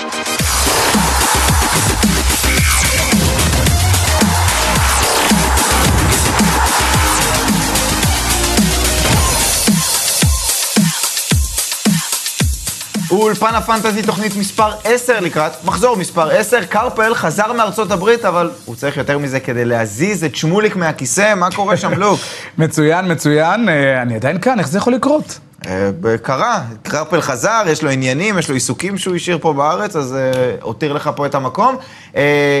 [0.00, 0.29] Thank you.
[13.22, 16.64] אולפן הפנטזי תוכנית מספר 10 לקראת מחזור מספר 10.
[16.64, 21.34] קרפל חזר מארצות הברית, אבל הוא צריך יותר מזה כדי להזיז את שמוליק מהכיסא.
[21.34, 22.20] מה קורה שם, לוק?
[22.58, 23.68] מצוין, מצוין.
[23.68, 25.38] אה, אני עדיין כאן, איך זה יכול לקרות?
[25.66, 25.90] אה,
[26.22, 30.54] קרה, קרפל חזר, יש לו עניינים, יש לו עיסוקים שהוא השאיר פה בארץ, אז אה,
[30.62, 31.76] הותיר לך פה את המקום.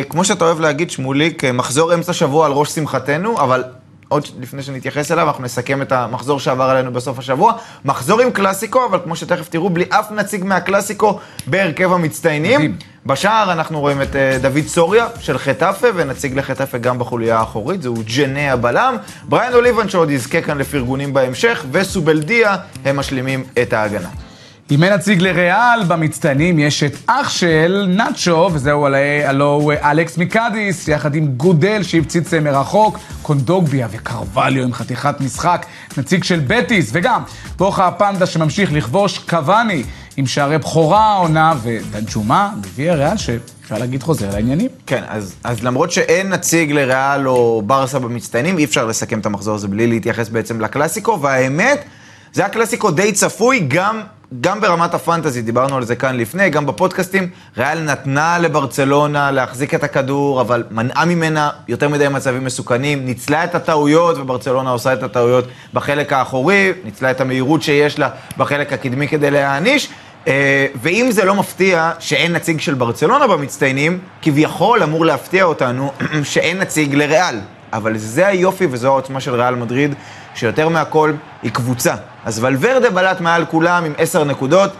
[0.08, 3.64] כמו שאתה אוהב להגיד, שמוליק, מחזור אמצע שבוע על ראש שמחתנו, אבל
[4.10, 7.52] עוד לפני שנתייחס אליו, אנחנו נסכם את המחזור שעבר עלינו בסוף השבוע.
[7.84, 12.60] מחזור עם קלאסיקו, אבל כמו שתכף תראו, בלי אף נציג מהקלאסיקו בהרכב המצטיינים.
[12.60, 12.76] מדהים.
[13.06, 17.94] בשער אנחנו רואים את uh, דוד סוריה של חטאפה, ונציג לחטאפה גם בחוליה האחורית, זהו
[18.16, 18.96] ג'נה הבלם.
[19.22, 24.29] בריין אוליבן שעוד יזכה כאן לפרגונים בהמשך, וסובלדיה, הם משלימים את ההגנה.
[24.70, 28.86] אם אין נציג לריאל, במצטיינים יש את אח של נאצ'ו, וזהו
[29.24, 36.40] הלו אלכס מקאדיס, יחד עם גודל שהפציץ מרחוק, קונדוגביה וקרווליו עם חתיכת משחק, נציג של
[36.46, 37.22] בטיס, וגם
[37.56, 39.82] בוכה הפנדה שממשיך לכבוש קוואני
[40.16, 44.68] עם שערי בכורה העונה, ודנג'ומה, מביא הריאל שאפשר להגיד חוזר לעניינים.
[44.86, 49.54] כן, אז, אז למרות שאין נציג לריאל או ברסה במצטיינים, אי אפשר לסכם את המחזור
[49.54, 51.84] הזה בלי להתייחס בעצם לקלאסיקו, והאמת,
[52.32, 54.00] זה היה קלאסיקו די צפוי, גם
[54.40, 59.84] גם ברמת הפנטזי, דיברנו על זה כאן לפני, גם בפודקאסטים, ריאל נתנה לברצלונה להחזיק את
[59.84, 65.44] הכדור, אבל מנעה ממנה יותר מדי מצבים מסוכנים, ניצלה את הטעויות, וברצלונה עושה את הטעויות
[65.74, 69.88] בחלק האחורי, ניצלה את המהירות שיש לה בחלק הקדמי כדי להעניש.
[70.28, 75.92] אה, ואם זה לא מפתיע שאין נציג של ברצלונה במצטיינים, כביכול אמור להפתיע אותנו
[76.22, 77.40] שאין נציג לריאל.
[77.72, 79.94] אבל זה היופי וזו העוצמה של ריאל מדריד,
[80.34, 81.94] שיותר מהכל היא קבוצה.
[82.24, 84.72] אז ולוורדה בלט מעל כולם עם 10 נקודות,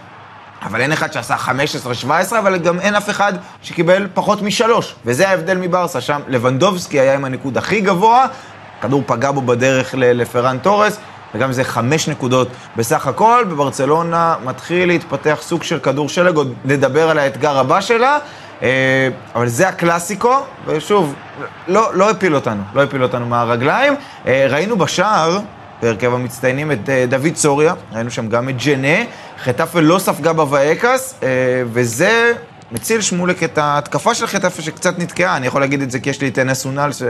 [0.63, 1.35] אבל אין אחד שעשה
[2.05, 4.95] 15-17, אבל גם אין אף אחד שקיבל פחות משלוש.
[5.05, 8.25] וזה ההבדל מברסה, שם לבנדובסקי היה עם הניקוד הכי גבוה,
[8.81, 10.97] כדור פגע בו בדרך לפרן תורס,
[11.35, 13.45] וגם זה חמש נקודות בסך הכל.
[13.49, 18.17] בברצלונה מתחיל להתפתח סוג של כדור שלג, עוד נדבר על האתגר הבא שלה.
[18.63, 20.35] אה, אבל זה הקלאסיקו,
[20.65, 21.15] ושוב,
[21.67, 23.93] לא, לא הפיל אותנו, לא הפיל אותנו מהרגליים.
[24.27, 25.39] אה, ראינו בשער,
[25.81, 29.03] בהרכב המצטיינים, את אה, דוד סוריה, ראינו שם גם את ג'נה,
[29.43, 31.19] חטאפה לא ספגה בוואקס,
[31.65, 32.33] וזה
[32.71, 36.21] מציל שמולק את ההתקפה של חטאפה שקצת נתקעה, אני יכול להגיד את זה כי יש
[36.21, 37.03] לי את אנס אונל, ש...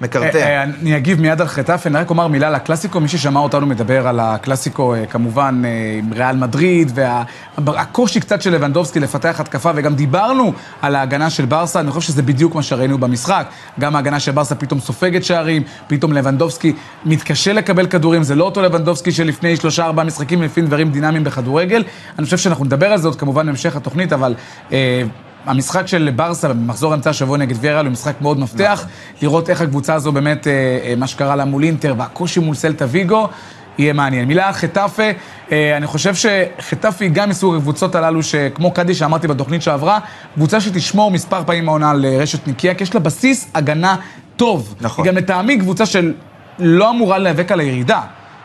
[0.00, 0.38] מקרטע.
[0.38, 3.00] אה, אה, אני אגיב מיד על חטאפה, אני רק אומר מילה על הקלאסיקו.
[3.00, 5.62] מי ששמע אותנו מדבר על הקלאסיקו, אה, כמובן,
[5.98, 6.92] עם ריאל מדריד,
[7.58, 10.52] והקושי קצת של לבנדובסקי לפתח התקפה, וגם דיברנו
[10.82, 13.46] על ההגנה של ברסה, אני חושב שזה בדיוק מה שראינו במשחק.
[13.80, 16.72] גם ההגנה של ברסה פתאום סופגת שערים, פתאום לבנדובסקי
[17.04, 21.84] מתקשה לקבל כדורים, זה לא אותו לבנדובסקי שלפני שלושה ארבעה משחקים לפי דברים דינמיים בכדורגל.
[22.18, 24.34] אני חושב שאנחנו נדבר על זה עוד כמובן בהמשך התוכנית, אבל...
[25.46, 28.80] המשחק של ברסה במחזור אמצע השבוע נגד ויארל הוא משחק מאוד מפתח.
[28.82, 28.90] נכון.
[29.22, 30.52] לראות איך הקבוצה הזו באמת, אה,
[30.84, 33.28] אה, מה שקרה לה מול אינטר והקושי מול סלטה ויגו,
[33.78, 34.28] יהיה מעניין.
[34.28, 35.02] מילה חטאפה,
[35.52, 39.98] אה, אני חושב שחטאפה היא גם מסוג הקבוצות הללו שכמו קאדי שאמרתי בתוכנית שעברה,
[40.34, 43.96] קבוצה שתשמור מספר פעמים העונה על רשת נקייה, כי יש לה בסיס הגנה
[44.36, 44.74] טוב.
[44.80, 45.04] נכון.
[45.04, 46.12] היא גם לטעמי קבוצה של
[46.58, 48.00] לא אמורה להיאבק על הירידה.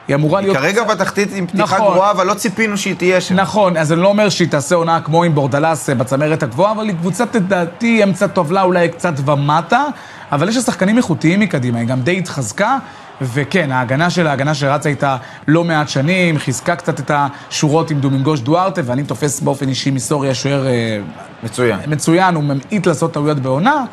[0.07, 0.57] היא אמורה להיות...
[0.57, 1.94] כרגע בתחתית עם פתיחה נכון.
[1.94, 3.35] גרועה, אבל לא ציפינו שהיא תהיה שם.
[3.35, 6.88] נכון, אז אני לא אומר שהיא תעשה עונה כמו עם בורדלס אה, בצמרת הגבוהה, אבל
[6.88, 9.84] היא קבוצת, לדעתי, אמצע טובלה אולי קצת ומטה,
[10.31, 12.78] אבל יש לה שחקנים איכותיים מקדימה, היא גם די התחזקה.
[13.22, 15.17] וכן, ההגנה של ההגנה שרצה איתה
[15.47, 20.35] לא מעט שנים, חיזקה קצת את השורות עם דומינגוש דוארטה, ואני תופס באופן אישי מסוריה
[20.35, 20.68] שוער...
[20.68, 21.00] אה,
[21.44, 21.79] מצוין.
[21.88, 23.85] מצוין, הוא ממעיט לעשות טעויות בעונה.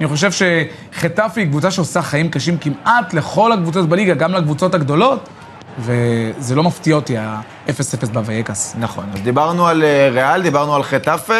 [0.00, 5.28] אני חושב שחטאפי היא קבוצה שעושה חיים קשים כמעט לכל הקבוצות בליגה, גם לקבוצות הגדולות.
[5.80, 8.74] וזה לא מפתיע אותי, ה-0-0 בווייקס.
[8.78, 11.34] נכון, אז דיברנו על אה, ריאל, דיברנו על חטאפה,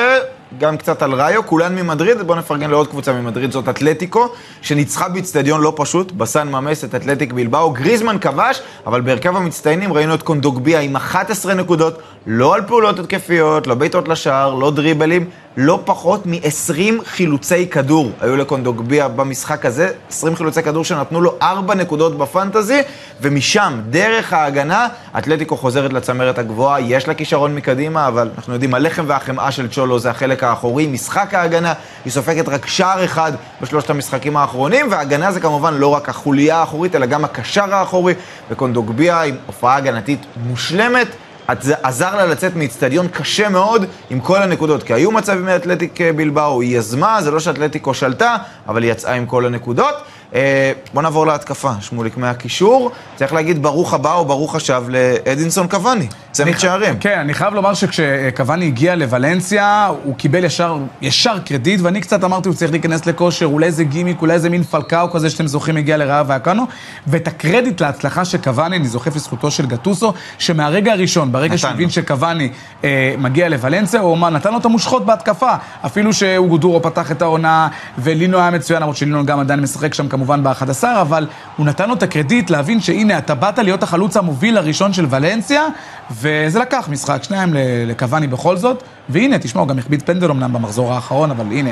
[0.59, 4.29] גם קצת על ראיו, כולן ממדריד, בואו נפרגן לעוד קבוצה ממדריד, זאת אתלטיקו,
[4.63, 10.15] שניצחה באיצטדיון לא פשוט, בסן ממס את אתלטיק בלבאו, גריזמן כבש, אבל בהרכב המצטיינים ראינו
[10.15, 15.25] את קונדוגביה עם 11 נקודות, לא על פעולות התקפיות, לא בעיטות לשער, לא דריבלים,
[15.57, 18.11] לא פחות מ-20 חילוצי כדור.
[18.21, 22.83] היו לקונדוגביה במשחק הזה, 20 חילוצי כדור שנתנו לו 4 נקודות בפנטזי,
[23.21, 24.89] ומשם, דרך ההגנה,
[25.19, 29.99] אתלטיקו חוזרת לצמרת הגבוהה, יש לה כישרון מקדימה, אבל אנחנו יודעים, הלחם והחמאה של צ'ולו
[29.99, 31.73] זה החלק האחורי, משחק ההגנה,
[32.05, 33.33] היא סופגת רק שער אחד
[33.63, 38.15] בשלושת המשחקים האחרונים, וההגנה זה כמובן לא רק החוליה האחורית, אלא גם הקשר האחורי,
[38.51, 41.09] וקונדוגביה עם הופעה הגנתית מושלמת.
[41.83, 46.61] עזר לה לצאת מאיצטדיון קשה מאוד עם כל הנקודות, כי היו מצבים מאתלטיק אה, בלבאו,
[46.61, 48.37] היא יזמה, זה לא שאתלטיקו שלטה,
[48.69, 49.95] אבל היא יצאה עם כל הנקודות.
[50.35, 52.91] אה, בוא נעבור להתקפה, שמוליק מהקישור.
[53.17, 56.07] צריך להגיד ברוך הבא או ברוך השב לאדינסון קוואני.
[56.33, 56.99] צמד שערים.
[56.99, 62.49] כן, אני חייב לומר שכשקוואני הגיע לוולנסיה, הוא קיבל ישר, ישר קרדיט, ואני קצת אמרתי,
[62.49, 65.97] הוא צריך להיכנס לכושר, אולי איזה גימיק, אולי איזה מין פלקאו כזה שאתם זוכרים הגיע
[65.97, 66.67] לרעה והקאנו,
[67.07, 71.91] ואת הקרדיט להצלחה של קוואני, אני זוכף לזכותו של גטוסו, שמהרגע הראשון, ברגע שהוא הבין
[71.91, 72.51] שקוואני
[72.85, 75.53] אה, מגיע לוולנסיה, הוא אמר, נתן לו את המושכות בהתקפה,
[75.87, 77.69] אפילו שאוגו דורו פתח את העונה,
[77.99, 81.27] ולינו היה מצוין, למרות שלינו גם עדיין משחק שם כמובן ב-11, אבל
[81.57, 85.67] הוא נתן לו את הקרדיט להבין שהנה, אתה באת להיות החלוץ המוביל הראשון של ולנסיה,
[86.11, 87.55] וזה לקח משחק, שניים
[87.87, 91.71] לקוואני בכל זאת, והנה, תשמעו, גם החביץ פנדל אמנם במחזור האחרון, אבל הנה,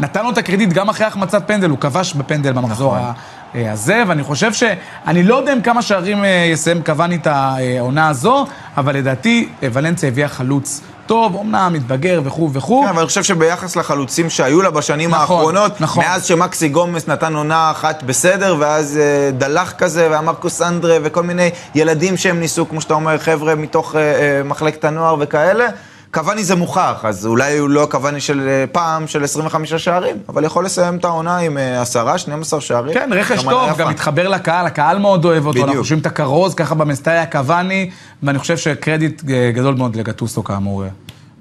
[0.00, 3.12] נתן לו את הקרדיט גם אחרי החמצת פנדל, הוא כבש בפנדל במחזור נכון.
[3.54, 4.62] הזה, ואני חושב ש...
[5.06, 8.46] אני לא יודע עם כמה שערים אה, יסיים קוואני את העונה הזו,
[8.76, 12.82] אבל לדעתי ולנסיה הביאה חלוץ טוב, אמנם מתבגר וכו' וכו'.
[12.82, 16.04] כן, אבל אני חושב שביחס לחלוצים שהיו לה בשנים נכון, האחרונות, נכון.
[16.04, 21.50] מאז שמקסי גומס נתן עונה אחת בסדר, ואז אה, דלח כזה, והמרקוס אנדרה, וכל מיני
[21.74, 25.66] ילדים שהם ניסו, כמו שאתה אומר, חבר'ה מתוך אה, אה, מחלקת הנוער וכאלה.
[26.10, 30.44] קוואני זה מוכח, אז אולי הוא לא קוואני של אה, פעם, של 25 שערים, אבל
[30.44, 32.94] יכול לסיים את העונה עם 10, אה, 12 שערים.
[32.94, 35.68] כן, רכש טוב, גם מתחבר לקהל, הקהל מאוד אוהב אותו, בדיוק.
[35.68, 37.90] אנחנו חושבים את הכרוז, ככה במסטאיה קוואני,
[38.22, 40.84] ואני חושב שקרדיט אה, גדול מאוד לגטוסו כאמור.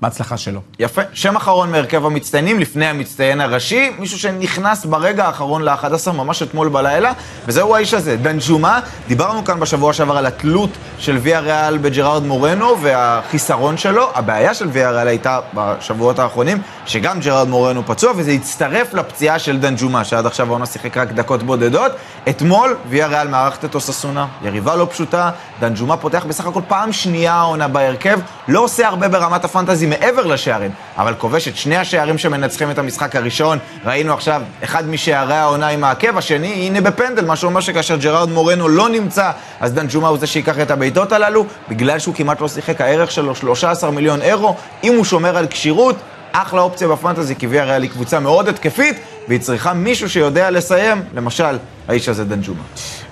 [0.02, 0.62] בהצלחה שלו.
[0.80, 1.02] יפה.
[1.14, 7.12] שם אחרון מהרכב המצטיינים, לפני המצטיין הראשי, מישהו שנכנס ברגע האחרון ל-11, ממש אתמול בלילה,
[7.48, 8.80] וזהו האיש הזה, דנג'ומה.
[9.08, 14.10] דיברנו כאן בשבוע שעבר על התלות של ויה ריאל בג'רארד מורנו והחיסרון שלו.
[14.16, 19.60] הבעיה של ויה ריאל הייתה בשבועות האחרונים, שגם ג'רארד מורנו פצוע, וזה הצטרף לפציעה של
[19.60, 21.92] דנג'ומה, שעד עכשיו העונה שיחק רק דקות בודדות.
[22.30, 25.30] אתמול ויה ריאל מארחת את אוססונה, יריבה לא פשוטה,
[25.60, 30.72] דנג'ומה פותח בסך הכל פעם שנייה העונה בהרכב, לא עושה הרבה ברמת הפנטזי מעבר לשערים,
[30.98, 33.58] אבל כובש את שני השערים שמנצחים את המשחק הראשון.
[33.86, 38.68] ראינו עכשיו אחד משערי העונה עם העקב, השני, הנה בפנדל, מה שאומר שכאשר ג'רארד מורנו
[38.68, 42.82] לא נמצא, אז דנג'ומה הוא זה שייקח את הבעיטות הללו, בגלל שהוא כמעט לא שיחק,
[42.82, 45.96] הערך שלו 13 מיליון אירו, אם הוא שומר על כשירות,
[46.42, 48.98] אחלה אופציה בפנטזי, כי ויה ריאל היא קבוצה מאוד התקפית,
[49.28, 51.58] והיא צריכה מישהו שיודע לסיים, למשל,
[51.88, 52.62] האיש הזה דנג'ומה.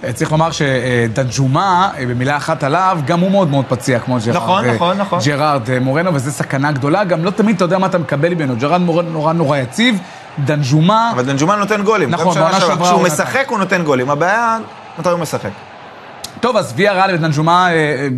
[0.03, 4.37] אה, צריך לומר שדנג'ומה, אה, במילה אחת עליו, גם הוא מאוד מאוד פציע, כמו ג'רארד.
[4.37, 5.19] נכון, נכון, נכון.
[5.25, 8.55] ג'רארד אה, מורנו, וזו סכנה גדולה, גם לא תמיד אתה יודע מה אתה מקבל ממנו.
[8.55, 9.99] ג'רארד מורנו נורא נורא יציב,
[10.39, 11.11] דנג'ומה...
[11.15, 12.09] אבל דנג'ומה נותן גולים.
[12.09, 12.87] נכון, בעונה שעברה...
[12.87, 14.57] כשהוא משחק הוא נותן גולים, הבעיה,
[14.99, 15.49] מתי הוא משחק.
[16.45, 17.69] טוב, אז ויה ריאל ודנג'ומה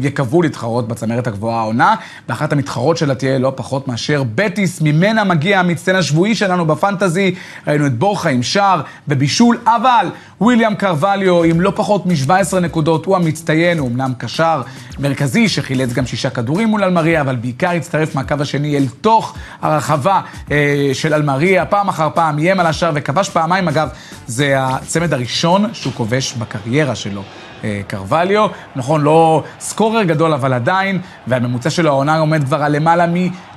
[0.01, 1.95] יקוו להתחרות בצמרת הגבוהה העונה,
[2.29, 7.35] ואחת המתחרות שלה תהיה לא פחות מאשר בטיס, ממנה מגיע המצטיין השבועי שלנו בפנטזי,
[7.67, 10.07] ראינו את בורחה עם שער ובישול, אבל
[10.41, 14.61] וויליאם קרווליו עם לא פחות מ-17 נקודות, הוא המצטיין, הוא אמנם קשר
[14.99, 20.21] מרכזי שחילץ גם שישה כדורים מול אלמריה, אבל בעיקר הצטרף מהקו השני אל תוך הרחבה
[20.51, 23.89] אה, של אלמריה, פעם אחר פעם איים על השער וכבש פעמיים, אגב,
[24.27, 27.23] זה הצמד הראשון שהוא כובש בקריירה שלו.
[27.63, 28.47] אה, קרווליו.
[28.75, 33.05] נכון, לא סקורר גדול, אבל עדיין, והממוצע שלו העונה עומד כבר על למעלה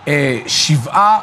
[0.07, 1.19] משבעה...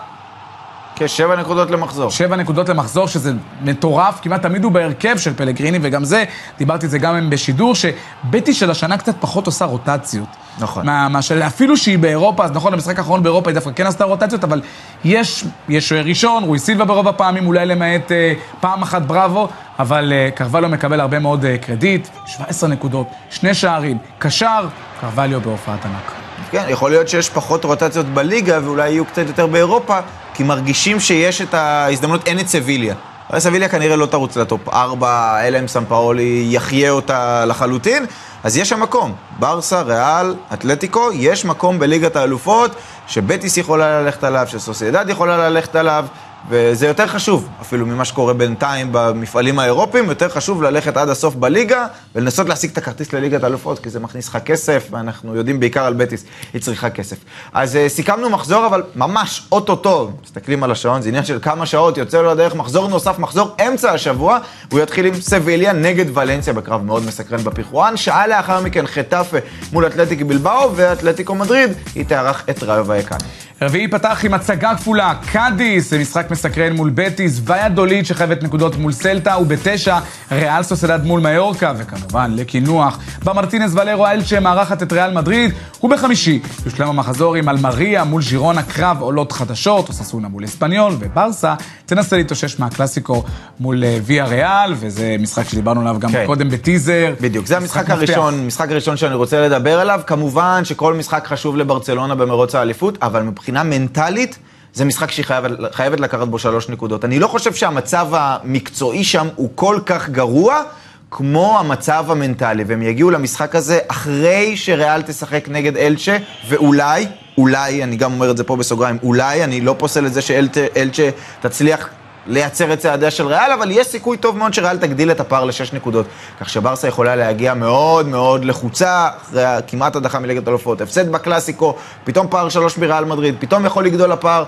[1.00, 2.12] כשבע נקודות למחזור.
[2.12, 6.24] שבע נקודות למחזור, שזה מטורף, כמעט תמיד הוא בהרכב של פלגריני, וגם זה,
[6.58, 10.28] דיברתי את זה גם בשידור, שבטי של השנה קצת פחות עושה רוטציות.
[10.60, 10.86] נכון.
[10.86, 14.04] מה, מה של, אפילו שהיא באירופה, אז נכון, במשחק האחרון באירופה היא דווקא כן עשתה
[14.04, 14.62] רוטציות, אבל
[15.04, 19.48] יש, יש ראשון, רוי סילבה ברוב הפעמים, אולי למעט אה, פעם אחת בראבו,
[19.80, 24.68] אבל אה, קרווליו מקבל הרבה מאוד אה, קרדיט, 17 נקודות, שני שערים, קשר,
[25.02, 26.12] קרווליו בהופעת ענק.
[26.52, 30.00] כן, יכול להיות שיש פחות רוטציות בליגה ואולי יהיו קצת יותר באירופה,
[30.38, 32.96] כי מרגישים שיש את ההזדמנות, אין את סביליה.
[33.38, 38.06] סביליה כנראה לא תרוץ לטופ 4, אלא אם סמפאולי יחיה אותה לחלוטין,
[38.44, 39.14] אז יש שם מקום.
[39.40, 42.72] ברסה, ריאל, אתלטיקו, יש מקום בליגת האלופות,
[43.08, 46.06] שבטיס יכולה ללכת עליו, שסוסיידד יכולה ללכת עליו.
[46.50, 51.88] וזה יותר חשוב, אפילו ממה שקורה בינתיים במפעלים האירופיים, יותר חשוב ללכת עד הסוף בליגה
[52.16, 55.94] ולנסות להשיג את הכרטיס לליגת האלופות, כי זה מכניס לך כסף, ואנחנו יודעים בעיקר על
[55.94, 57.18] בטיס, היא צריכה כסף.
[57.54, 61.98] אז uh, סיכמנו מחזור, אבל ממש אוטוטו, מסתכלים על השעון, זה עניין של כמה שעות,
[61.98, 64.40] יוצא לו לדרך מחזור נוסף, מחזור אמצע השבוע,
[64.72, 69.38] הוא יתחיל עם סביליה נגד ולנסיה בקרב מאוד מסקרן בפיחואן, שעה לאחר מכן חטאפה
[69.74, 73.18] מול אתלטיק בלבאו, ואתלטיקו מדריד, היא תארח את ראיו ויקן.
[73.62, 78.92] רביעי פתח עם הצגה כפולה, קאדיס, זה משחק מסקרן מול בטיס, ויאדוליד שחייבת נקודות מול
[78.92, 79.98] סלטה, ובתשע,
[80.32, 85.52] ריאל סוסדד מול מיורקה, וכמובן לקינוח, במרטינס ולרו אלצ'ה מארחת את ריאל מדריד,
[85.84, 91.54] ובחמישי, יושלם המחזור עם אלמריה מול ז'ירונה קרב עולות חדשות, אוססונה מול אספניול, וברסה.
[91.86, 93.24] תנסה להתאושש מהקלאסיקו
[93.60, 96.24] מול אה, ויה ריאל, וזה משחק שדיברנו עליו גם כן.
[96.26, 97.14] קודם בטיזר.
[97.22, 102.16] בדיוק, זה המשחק הראשון, משחק הראשון שאני רוצה לדבר עליו, כמובן שכל משחק חשוב לברצלונה
[102.16, 104.38] במרוץ האליפות, אבל מבחינה מנטלית,
[104.74, 105.26] זה משחק שהיא
[105.72, 107.06] חייבת, לקחת בו שלוש נקודות.
[107.06, 110.64] אני לא חושב שהמצב המקצועי שם הוא כל כך גרוע,
[111.12, 117.96] כמו המצב המנטלי, והם יגיעו למשחק הזה אחרי שריאל תשחק נגד אלצ'ה, ואולי, אולי, אני
[117.96, 121.10] גם אומר את זה פה בסוגריים, אולי, אני לא פוסל את זה שאלצ'ה
[121.42, 121.90] תצליח
[122.28, 125.74] לייצר את צעדיה של ריאל, אבל יש סיכוי טוב מאוד שריאל תגדיל את הפער לשש
[125.74, 126.06] נקודות.
[126.42, 132.28] כך שברסה יכולה להגיע מאוד מאוד לחוצה, אחרי כמעט הדחה מליגת אלופות, הפסד בקלאסיקו, פתאום
[132.30, 134.44] פער שלוש בריאל מדריד, פתאום יכול לגדול הפער.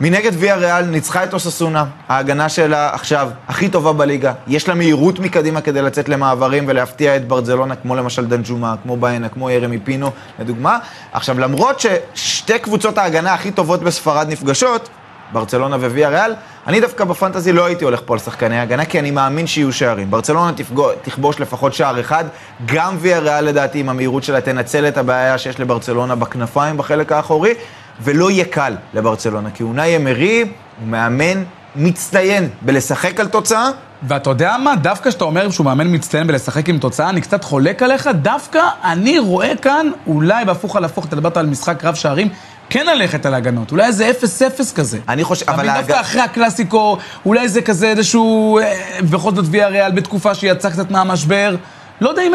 [0.00, 5.18] מנגד ויה ריאל ניצחה את אוססונה, ההגנה שלה עכשיו הכי טובה בליגה, יש לה מהירות
[5.18, 10.10] מקדימה כדי לצאת למעברים ולהפתיע את ברזלונה, כמו למשל דנג'ומה, כמו ביינה, כמו ירמי פינו,
[10.38, 10.78] לדוגמה.
[11.12, 14.88] עכשיו, למרות ששתי קבוצות ההגנה הכי טובות בספרד נפגשות,
[15.32, 16.34] ברצלונה וויה ריאל,
[16.66, 20.10] אני דווקא בפנטזי לא הייתי הולך פה על שחקני הגנה, כי אני מאמין שיהיו שערים.
[20.10, 22.24] ברצלונה תפגו, תכבוש לפחות שער אחד,
[22.66, 27.54] גם ויה ריאל לדעתי עם המהירות שלה תנצל את הבעיה שיש לברצלונה בכנפיים בחלק האחורי,
[28.00, 31.44] ולא יהיה קל לברצלונה, כי אונאי אמרי הוא מאמן
[31.76, 33.68] מצטיין בלשחק על תוצאה.
[34.08, 34.76] ואתה יודע מה?
[34.76, 39.18] דווקא כשאתה אומר שהוא מאמן מצטיין בלשחק עם תוצאה, אני קצת חולק עליך, דווקא אני
[39.18, 42.28] רואה כאן, אולי בהפוך על הפוך, אתה דיברת על משחק רב שערים,
[42.70, 44.98] כן ללכת על הגנות, אולי איזה 0-0 כזה.
[45.08, 45.66] אני חושב, אבל...
[45.66, 46.00] דווקא ההג...
[46.00, 48.74] אחרי הקלאסיקו, אולי זה כזה איזשהו, אה,
[49.10, 51.56] בכל זאת ויה ריאל בתקופה שיצא קצת מהמשבר.
[52.00, 52.32] לא יודע אם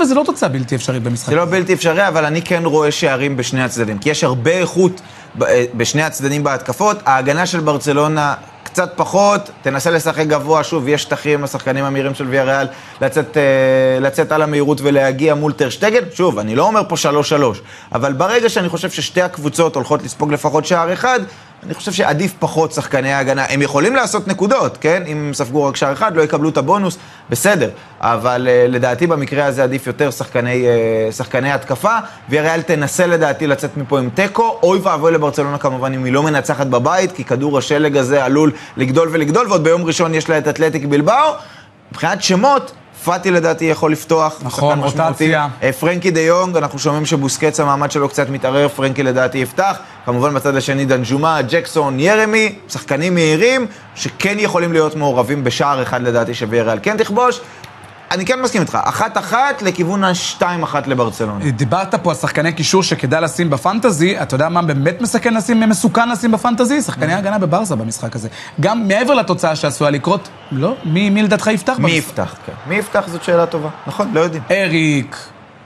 [0.00, 1.30] 0-0 זה לא תוצאה בלתי אפשרית במשחק.
[1.30, 3.98] זה לא בלתי אפשרי, אבל אני כן רואה שערים בשני הצדדים.
[3.98, 5.00] כי יש הרבה איכות
[5.42, 6.96] אה, בשני הצדדים בהתקפות.
[7.06, 12.44] ההגנה של ברצלונה קצת פחות, תנסה לשחק גבוה, שוב, יש שטחים לשחקנים המהירים של ויה
[12.44, 12.66] ריאל
[13.00, 16.02] לצאת, אה, לצאת על המהירות ולהגיע מול טרשטגן.
[16.14, 17.60] שוב, אני לא אומר פה 3-3,
[17.92, 21.20] אבל ברגע שאני חושב ששתי הקבוצות הולכות לספוג לפחות שער אחד,
[21.66, 23.44] אני חושב שעדיף פחות שחקני ההגנה.
[23.48, 25.02] הם יכולים לעשות נקודות, כן?
[25.06, 26.98] אם הם ספגו רק שער אחד, לא יקבלו את הבונוס,
[27.30, 27.70] בסדר.
[28.00, 31.96] אבל uh, לדעתי במקרה הזה עדיף יותר שחקני, uh, שחקני התקפה,
[32.28, 34.58] ויריאל תנסה לדעתי לצאת מפה עם תיקו.
[34.62, 39.08] אוי ואבוי לברצלונה כמובן אם היא לא מנצחת בבית, כי כדור השלג הזה עלול לגדול
[39.12, 41.34] ולגדול, ועוד ביום ראשון יש לה את אתלטיק בלבאו.
[41.90, 42.72] מבחינת שמות,
[43.04, 44.40] פאטי לדעתי יכול לפתוח.
[44.42, 45.48] נכון, רוטציה.
[45.62, 49.78] אה, פרנקי דה יונג, אנחנו שומעים שבוסקץ המעמד שלו קצת מתערער, פרנקי לדעתי יפתח.
[50.04, 56.34] כמובן בצד השני דנג'ומה, ג'קסון, ירמי, שחקנים מהירים, שכן יכולים להיות מעורבים בשער אחד לדעתי
[56.34, 57.40] שוויארל כן תכבוש.
[58.12, 61.50] אני כן מסכים איתך, אחת-אחת לכיוון השתיים-אחת לברצלונה.
[61.50, 66.08] דיברת פה על שחקני קישור שכדאי לשים בפנטזי, אתה יודע מה באמת מסכן לשים, מסוכן
[66.08, 66.82] לשים בפנטזי?
[66.82, 68.28] שחקני הגנה בברסה במשחק הזה.
[68.60, 70.74] גם מעבר לתוצאה שעשויה לקרות, לא?
[70.84, 71.76] מי, מי לדעתך יפתח?
[71.78, 72.52] מי יפתח, כן.
[72.66, 73.68] מי יפתח זאת שאלה טובה.
[73.86, 74.42] נכון, לא יודעים.
[74.50, 75.16] אריק,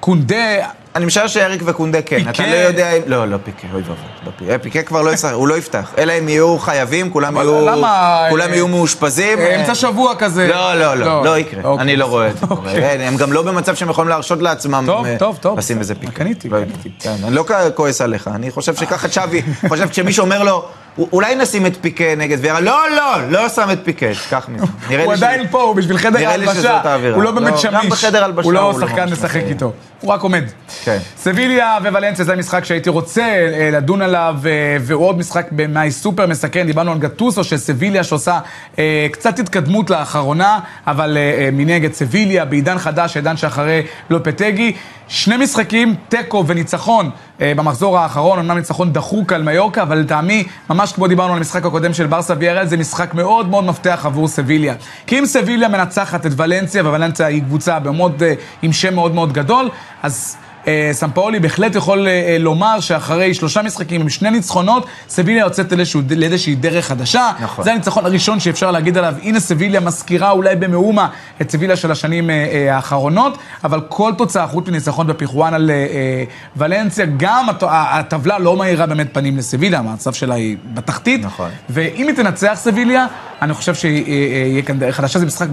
[0.00, 2.19] קונדה, אני משער שאריק וקונדה כן.
[2.19, 2.31] פיקה?
[2.31, 3.03] אתה לא יודע אם...
[3.07, 4.49] לא, לא פיקה, אוי ואבוי.
[4.53, 5.95] לא פיקה כבר לא ישחק, הוא לא יפתח.
[5.99, 7.67] אלא אם יהיו חייבים, כולם יהיו...
[7.67, 8.26] למה?
[8.31, 9.38] כולם יהיו מאושפזים.
[9.38, 10.49] אמצע שבוע כזה.
[10.49, 11.62] לא, לא, לא, לא יקרה.
[11.65, 11.83] אוקיי.
[11.83, 12.61] אני לא רואה את זה קורה.
[12.61, 12.85] אוקיי.
[12.85, 14.87] הם גם לא במצב שהם יכולים להרשות לעצמם
[15.57, 16.12] לשים איזה פיקה.
[16.12, 16.91] קניתי, לא קניתי.
[17.00, 20.69] כן, אני לא כועס עליך, אני חושב שככה צ'אבי, חושב שכשמישהו אומר לו...
[20.99, 24.67] אולי נשים את פיקה נגד ויארה, לא, לא, לא שם את פיקה, קח מזה.
[25.05, 28.05] הוא עדיין פה, הוא בשביל חדר ההלבשה, הוא לא באמת שמיש.
[28.05, 30.45] הלבשה הוא לא שחקן לשחק איתו, הוא רק עומד.
[30.85, 30.99] כן.
[31.17, 36.26] סביליה וולנסיה זה משחק שהייתי רוצה אה, לדון עליו, אה, והוא עוד משחק בעיניי סופר
[36.26, 38.38] מסכן, דיברנו על גטוסו של סביליה שעושה
[38.79, 41.19] אה, קצת התקדמות לאחרונה, אבל
[41.53, 44.73] מנגד סביליה בעידן חדש, עידן שאחרי לופטגי.
[45.09, 51.07] שני משחקים, תיקו וניצחון במחזור האחרון, אמנם ניצחון דחוק על מיורקה, אבל לטעמי, ממש כמו
[51.07, 54.75] דיברנו על המשחק הקודם של ברסה ויארל, זה משחק מאוד מאוד מפתח עבור סביליה.
[55.07, 59.33] כי אם סביליה מנצחת את ולנסיה, וולנסיה היא קבוצה במוד, אה, עם שם מאוד מאוד
[59.33, 59.71] גדול,
[60.02, 60.37] אז...
[60.66, 65.73] אה, סמפאולי בהחלט יכול אה, לומר שאחרי שלושה משחקים עם שני ניצחונות, סביליה יוצאת
[66.11, 67.30] לאיזושהי דרך חדשה.
[67.40, 67.64] נכון.
[67.64, 71.08] זה הניצחון הראשון שאפשר להגיד עליו, הנה סביליה מזכירה אולי במאומה
[71.40, 75.70] את סביליה של השנים אה, האחרונות, אבל כל תוצאה, חוץ מניצחון בפיחואן על
[76.56, 81.25] ולנסיה, גם הטבלה לא מאירה באמת פנים לסביליה, המצב שלה היא בתחתית.
[81.25, 81.50] נכון.
[81.70, 83.06] ואם היא תנצח סביליה,
[83.42, 85.49] אני חושב שיהיה כאן דרך חדשה, זה משחק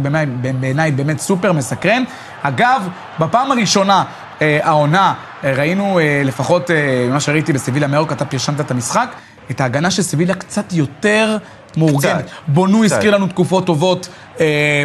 [0.60, 2.04] בעיניי באמת סופר מסקרן.
[2.42, 2.88] אגב,
[3.20, 5.14] בפעם הראשונה אה, העונה,
[5.44, 6.70] אה, ראינו אה, לפחות
[7.10, 9.10] ממה שראיתי בסביליה מאורק, אתה פרשנת את המשחק,
[9.52, 11.38] את ההגנה של סביליה קצת יותר
[11.78, 12.30] מאורגנת.
[12.48, 14.10] בונו הזכיר לנו תקופות טובות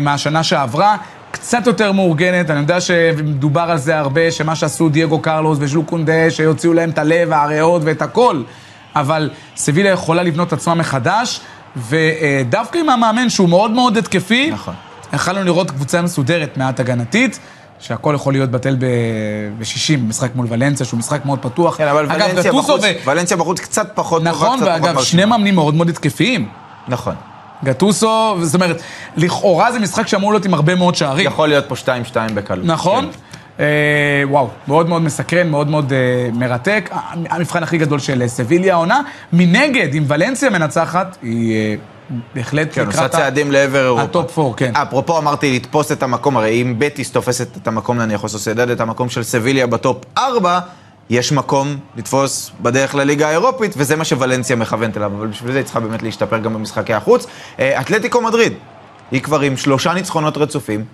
[0.01, 0.97] מהשנה שעברה.
[1.31, 6.31] קצת יותר מאורגנת, אני יודע שמדובר על זה הרבה, שמה שעשו דייגו קרלוס וז'לו קונדה,
[6.31, 8.43] שיוציאו להם את הלב, הריאות ואת הכל,
[8.97, 11.41] אבל סביליה יכולה לבנות עצמה מחדש,
[11.77, 14.75] ודווקא עם המאמן שהוא מאוד מאוד התקפי, נכון.
[15.13, 17.39] יכלנו לראות קבוצה מסודרת, מעט הגנתית.
[17.79, 21.77] שהכל יכול להיות בטל ב-60, משחק מול ולנסיה, שהוא משחק מאוד פתוח.
[21.77, 23.09] כן, אבל אגב, ולנסיה, בחוץ, ו...
[23.11, 26.49] ולנסיה בחוץ קצת פחות נכון, טובה, קצת ואגב, שני מאמנים מאוד מאוד התקפיים.
[26.89, 27.15] נכון.
[27.65, 28.83] גטוסו, זאת אומרת,
[29.17, 31.27] לכאורה זה משחק שאמור להיות עם הרבה מאוד שערים.
[31.27, 32.67] יכול להיות פה 2-2 בקלות.
[32.67, 33.05] נכון.
[33.05, 33.39] כן.
[33.61, 35.99] אה, וואו, מאוד מאוד מסקרן, מאוד מאוד אה,
[36.33, 36.91] מרתק.
[37.31, 39.01] המבחן הכי גדול של סביליה העונה.
[39.33, 41.55] מנגד, אם ולנסיה מנצחת, היא...
[41.55, 41.75] אה,
[42.35, 44.03] בהחלט כן, עושה לקראת ה- צעדים לעבר אירופה.
[44.03, 44.73] הטופ 4, כן.
[44.77, 48.81] אפרופו אמרתי לתפוס את המקום, הרי אם בטיס תופסת את המקום נניח, או סוסיידד את
[48.81, 50.61] המקום של סביליה בטופ 4,
[51.11, 55.65] יש מקום לתפוס בדרך לליגה האירופית, וזה מה שוולנסיה מכוונת אליו, אבל בשביל זה היא
[55.65, 57.27] צריכה באמת להשתפר גם במשחקי החוץ.
[57.61, 58.53] אה, אתלטיקו מדריד,
[59.11, 60.85] היא כבר עם שלושה ניצחונות רצופים,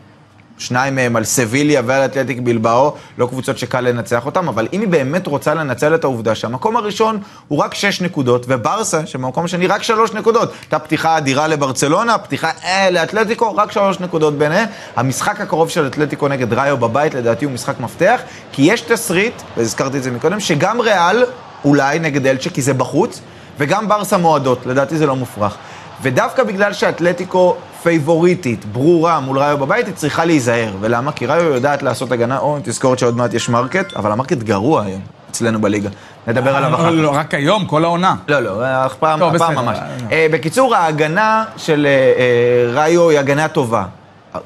[0.59, 4.89] שניים מהם על סביליה ועל אתלטיק בלבאו, לא קבוצות שקל לנצח אותם, אבל אם היא
[4.89, 7.19] באמת רוצה לנצל את העובדה שהמקום הראשון
[7.49, 10.53] הוא רק שש נקודות, וברסה, שבמקום השני רק שלוש נקודות.
[10.61, 14.69] הייתה פתיחה אדירה לברצלונה, פתיחה אה, לאתלטיקו, רק שלוש נקודות ביניהם.
[14.97, 18.21] המשחק הקרוב של אתלטיקו נגד ראיו בבית, לדעתי הוא משחק מפתח,
[18.53, 21.25] כי יש תסריט, והזכרתי את זה מקודם, שגם ריאל,
[21.65, 23.21] אולי נגד אלצ'ה, כי זה בחוץ,
[23.59, 25.57] וגם ברסה מועדות, לדעתי זה לא מופרך.
[26.03, 30.73] ודווקא בגלל שאתלטיקו פייבוריטית, ברורה, מול ראיו בבית, היא צריכה להיזהר.
[30.81, 31.13] ולמה?
[31.13, 34.83] כי ראיו יודעת לעשות הגנה, או תזכורת שעוד מעט יש market, אבל ה market גרוע
[34.83, 35.01] היום,
[35.31, 35.89] אצלנו בליגה.
[36.27, 36.91] נדבר עליו אחר כך.
[36.91, 38.15] לא, לא, רק היום, כל העונה.
[38.29, 39.63] לא, לא, הפעם, טוב, הפעם בסדר.
[39.63, 39.79] ממש.
[40.13, 43.85] אה, בקיצור, ההגנה של אה, אה, ראיו היא הגנה טובה.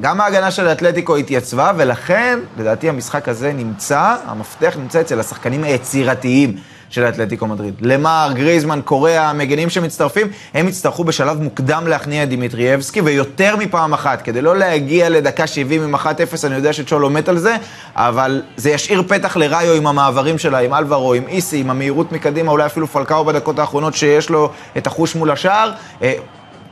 [0.00, 6.56] גם ההגנה של האתלטיקו התייצבה, ולכן, לדעתי, המשחק הזה נמצא, המפתח נמצא אצל השחקנים היצירתיים
[6.90, 7.74] של האתלטיקו מדריד.
[7.80, 14.22] למר, גריזמן, קוריאה, המגנים שמצטרפים, הם יצטרכו בשלב מוקדם להכניע את דימיטריאבסקי, ויותר מפעם אחת,
[14.22, 15.98] כדי לא להגיע לדקה 70 עם 1-0,
[16.44, 17.56] אני יודע שצ'ולו מת על זה,
[17.94, 22.52] אבל זה ישאיר פתח לראיו עם המעברים שלה, עם אלברו, עם איסי, עם המהירות מקדימה,
[22.52, 25.70] אולי אפילו פלקאו בדקות האחרונות שיש לו את החוש מול השער.
[26.02, 26.14] אה,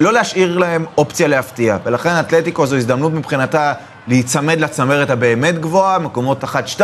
[0.00, 3.72] לא להשאיר להם אופציה להפתיע, ולכן אתלטיקו זו הזדמנות מבחינתה
[4.08, 6.80] להיצמד לצמרת הבאמת גבוהה, מקומות 1-2,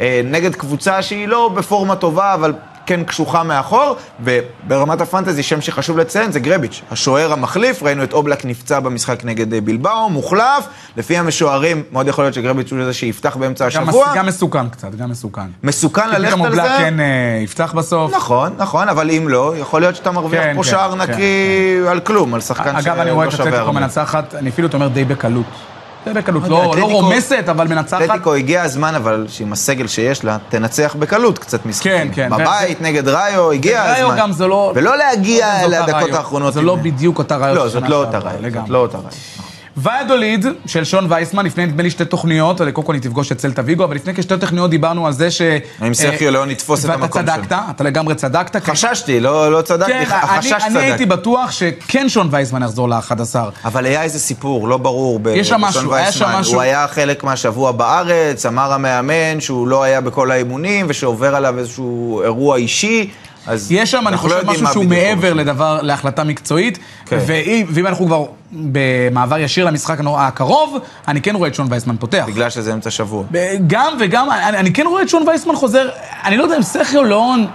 [0.00, 2.52] אה, נגד קבוצה שהיא לא בפורמה טובה, אבל
[2.86, 8.44] כן קשוחה מאחור, וברמת הפנטזי, שם שחשוב לציין זה גרביץ', השוער המחליף, ראינו את אובלק
[8.44, 13.36] נפצע במשחק נגד אה, בלבאו, מוחלף, לפי המשוערים, מאוד יכול להיות שגרביץ' הוא זה שיפתח
[13.36, 14.12] באמצע גם, השבוע.
[14.16, 15.46] גם מסוכן קצת, גם מסוכן.
[15.62, 16.68] מסוכן ללכת על אובלק זה.
[16.78, 18.14] כן אה, יפתח בסוף.
[18.14, 21.78] נכון, נכון, אבל אם לא, יכול להיות שאתה מרוויח כן, פה כן, שער כן, נקי
[21.88, 23.80] על כלום, על שחקן אגב, אני רואה את שלא שווה אתלטיקו הרבה.
[23.80, 25.75] מנצחת, אני אפילו אומר די בקלות.
[26.14, 28.02] בקלות, לא לא, לא רומסת, אבל מנצחת.
[28.02, 31.92] אתלטיקו הגיע הזמן, אבל שעם הסגל שיש לה, תנצח בקלות קצת משחקים.
[31.92, 32.30] כן, כן.
[32.30, 34.18] בבית, נגד ראיו, הגיע ראיו הזמן.
[34.20, 36.16] גם זה לא- ולא להגיע זאת אותה לדקות ראיו.
[36.16, 36.54] האחרונות.
[36.54, 38.32] זה לא בדיוק אותה ראיו לא, זאת לא אותה ראיו.
[38.36, 38.70] זאת לגמרי.
[38.70, 39.10] לא אותה ראיו.
[39.76, 43.62] ויאדוליד של שון וייסמן, לפני נדמה לי שתי תוכניות, קודם כל היא תפגוש את סלטה
[43.64, 45.42] ויגו, אבל לפני כשתי תוכניות דיברנו על זה ש...
[45.80, 48.56] האם סרחיו ליאון יתפוס את המקום ואתה צדקת, אתה לגמרי צדקת.
[48.64, 50.80] כי- חששתי, לא לא צדקתי, כן, החשש אני, אני צדק.
[50.82, 53.36] הייתי בטוח שכן שון וייסמן יחזור ל-11.
[53.64, 55.18] אבל היה איזה סיפור, לא ברור.
[55.18, 56.42] בשון וייסמן.
[56.52, 62.22] הוא היה חלק מהשבוע בארץ, אמר המאמן שהוא לא היה בכל האימונים, ושעובר עליו איזשהו
[62.22, 63.10] אירוע אישי,
[63.70, 65.32] יש שם, אני לא חושב, יודעים משהו שהוא מעבר.
[65.34, 66.78] לדבר, להחלטה מקצועית.
[67.06, 67.18] כן.
[67.26, 70.78] ואם, ואם אנחנו כבר במעבר ישיר למשחק הקרוב,
[71.08, 72.24] אני כן רואה את שון וייסמן פותח.
[72.26, 73.24] בגלל שזה אמצע שבוע.
[73.66, 75.88] גם וגם, אני, אני כן רואה את שון וייסמן חוזר,
[76.24, 77.46] אני לא יודע אם סרחיו ליאון,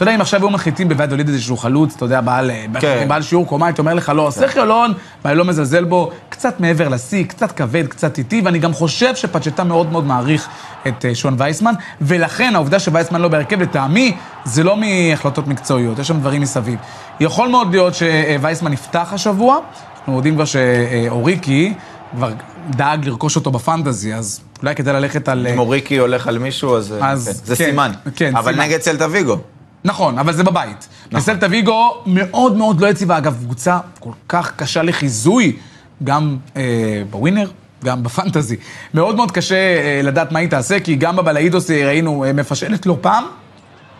[0.00, 3.04] אתה יודע, אם עכשיו היו מחליטים בוועד הוליד איזשהו חלוץ, אתה יודע, בעל, כן.
[3.08, 4.92] בעל שיעור קומה, הייתי אומר לך, לא, סרחיו ליאון,
[5.24, 9.64] ואני לא מזלזל בו, קצת מעבר לשיא, קצת כבד, קצת איטי, ואני גם חושב שפצ'טה
[9.64, 10.48] מאוד מאוד מעריך
[10.88, 16.08] את אה, שון וייסמן, ולכן העובדה שווייסמן לא בהרכב, לטעמי, זה לא מהחלטות מקצועיות, יש
[16.08, 16.78] שם דברים מסביב.
[17.20, 19.58] יכול מאוד להיות שווייסמן יפתח השבוע,
[19.98, 21.74] אנחנו יודעים כבר שאוריקי
[22.16, 22.30] כבר
[22.70, 25.46] דאג לרכוש אותו בפנטזי, אז אולי כדאי ללכת על...
[25.46, 27.90] אה, אם אוריקי הולך על מישהו, אז, אז כן, זה כן, סימן.
[28.16, 28.64] כן, אבל סימן.
[28.64, 29.36] נגד סלטה ויגו.
[29.84, 30.88] נכון, אבל זה בבית.
[31.12, 33.18] וסלטה ויגו מאוד מאוד לא יציבה.
[33.18, 35.56] אגב, קבוצה כל כך קשה לחיזוי,
[36.04, 37.50] גם אה, בווינר,
[37.84, 38.56] גם בפנטזי.
[38.94, 42.86] מאוד מאוד קשה אה, לדעת מה היא תעשה, כי גם בבלאידוס אה, ראינו אה, מפשלת
[42.86, 43.24] לא פעם,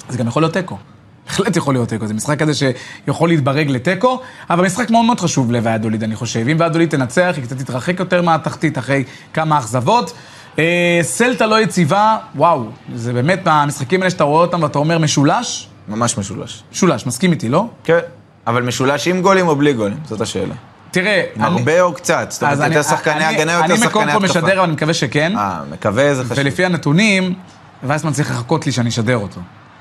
[0.09, 0.79] זה גם יכול להיות תיקו.
[1.27, 5.53] בהחלט יכול להיות תיקו, זה משחק כזה שיכול להתברג לתיקו, אבל משחק מאוד מאוד חשוב
[5.53, 6.49] לוועדוליד, אני חושב.
[6.49, 10.12] אם ועדוליד תנצח, היא קצת תתרחק יותר מהתחתית אחרי כמה אכזבות.
[10.59, 12.64] אה, סלטה לא יציבה, וואו,
[12.95, 16.62] זה באמת מהמשחקים האלה שאתה רואה אותם ואתה אומר משולש, ממש משולש.
[16.73, 17.66] משולש, מסכים איתי, לא?
[17.85, 17.99] כן.
[18.47, 19.99] אבל משולש עם גולים או בלי גולים?
[20.05, 20.55] זאת השאלה.
[20.90, 22.27] תראה, עם הרבה או קצת?
[22.31, 24.19] זאת אומרת, אז אני- יותר שחקני אני- הגנה, יותר אני שחקני מקום התקפה.
[24.21, 25.33] פה משדר, אבל אני מקווה שכן.
[25.37, 26.38] אה, מקווה, זה חשוב.
[26.38, 27.35] ולפי הנתונים,
[27.83, 29.40] וייסמן צריך לחכות לי שאני אשדר אותו.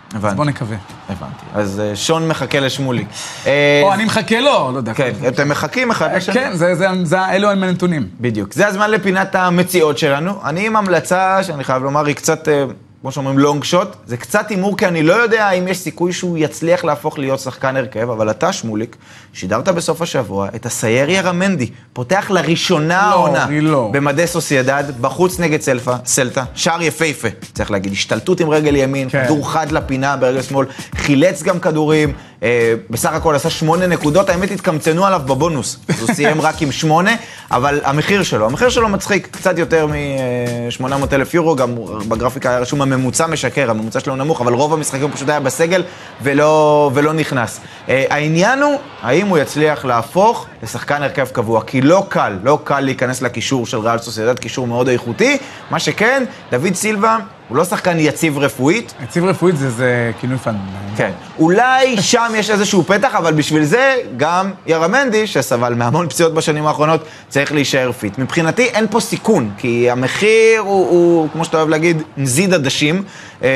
[0.09, 0.77] אז הבנתי, בוא נקווה.
[1.09, 1.45] הבנתי.
[1.53, 3.07] אז אה, שון מחכה לשמוליק.
[3.45, 4.93] אה, או, אני מחכה לו, לא יודע.
[4.93, 6.33] כן, אתם מחכים אחד לשני.
[6.35, 8.07] כן, זה- זה- זה- אלו הם הנתונים.
[8.21, 8.53] בדיוק.
[8.53, 10.39] זה הזמן לפינת המציאות שלנו.
[10.45, 12.63] אני עם המלצה, שאני חייב לומר, היא קצת, אה,
[13.01, 13.87] כמו שאומרים, לונג שוט.
[14.05, 17.77] זה קצת הימור, כי אני לא יודע האם יש סיכוי שהוא יצליח להפוך להיות שחקן
[17.77, 18.95] הרכב, אבל אתה, שמוליק,
[19.33, 21.69] שידרת בסוף השבוע את הסיירי הרמנדי.
[21.93, 23.43] פותח לראשונה לא, העונה.
[23.43, 23.89] אני לא.
[23.93, 29.25] במדי סוסיידד, בחוץ נגד סלפה, סלטה, שער יפהפה, צריך להגיד, השתלטות עם רגל ימין, כן.
[29.25, 34.51] כדור חד לפינה ברגל שמאל, חילץ גם כדורים, אה, בסך הכל עשה שמונה נקודות, האמת
[34.51, 35.79] התקמצנו עליו בבונוס.
[35.89, 37.15] אז הוא סיים רק עם שמונה,
[37.51, 41.75] אבל המחיר שלו, המחיר שלו מצחיק, קצת יותר מ-800 אלף יורו, גם
[42.07, 45.83] בגרפיקה היה רשום הממוצע משקר, הממוצע שלו נמוך, אבל רוב המשחקים הוא פשוט היה בסגל
[46.21, 47.59] ולא, ולא נכנס.
[47.89, 52.79] אה, העניין הוא, האם הוא יצליח להפוך לשחקן הרכב קבוע, כי לא קל, לא קל
[52.79, 55.37] להיכנס לקישור של ריאל סוסיידד, קישור מאוד איכותי.
[55.71, 57.17] מה שכן, דוד סילבה
[57.49, 58.93] הוא לא שחקן יציב רפואית.
[59.03, 60.55] יציב רפואית זה, זה כינוי פן.
[60.97, 61.11] כן.
[61.39, 67.03] אולי שם יש איזשהו פתח, אבל בשביל זה גם ירמנדי, שסבל מהמון פציעות בשנים האחרונות,
[67.29, 68.17] צריך להישאר fit.
[68.17, 73.03] מבחינתי אין פה סיכון, כי המחיר הוא, הוא כמו שאתה אוהב להגיד, נזיד עדשים.
[73.43, 73.49] אה,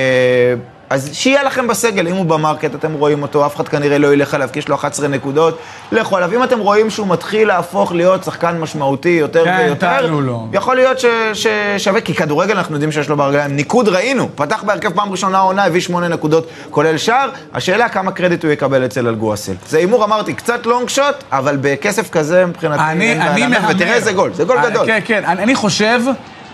[0.94, 4.14] אז שיהיה לכם בסגל, אם הוא ב market, אתם רואים אותו, אף אחד כנראה לא
[4.14, 5.60] ילך עליו, כי יש לו 11 נקודות,
[5.92, 6.34] לכו עליו.
[6.34, 10.48] אם אתם רואים שהוא מתחיל להפוך להיות שחקן משמעותי יותר כן, ויותר, לו.
[10.54, 13.56] יכול להיות ש- ששווה, כי כדורגל אנחנו יודעים שיש לו ברגליים.
[13.56, 17.30] ניקוד ראינו, פתח בהרכב פעם ראשונה העונה, הביא שמונה נקודות, כולל שער.
[17.54, 19.54] השאלה כמה קרדיט הוא יקבל אצל אלגואסל.
[19.70, 23.76] זה הימור, אמרתי, קצת לונג שוט, אבל בכסף כזה מבחינתי אני, אין בעיה אני.
[23.76, 24.86] ותראה איזה גול, זה גול אה, גדול.
[24.86, 26.00] כן, כן, אני, אני חושב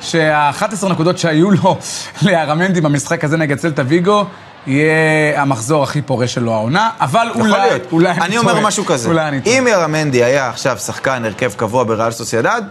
[0.01, 1.77] שה-11 נקודות שהיו לו
[2.21, 4.25] לארמנדי במשחק הזה נגד סלטה ויגו,
[4.67, 4.93] יהיה
[5.41, 7.81] המחזור הכי פורה שלו העונה, אבל יכול אולי, להיות.
[7.91, 8.63] אולי אני אומר טועה.
[8.63, 9.57] משהו כזה, אולי אני טועה.
[9.59, 12.61] אם ירמנדי היה עכשיו שחקן הרכב קבוע בריאל סוסיידד,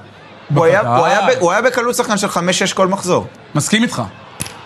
[0.55, 2.39] הוא היה- הוא היה ב- הוא היה בקלות שחקן של 5-6
[2.75, 3.27] כל מחזור.
[3.55, 4.03] מסכים איתך.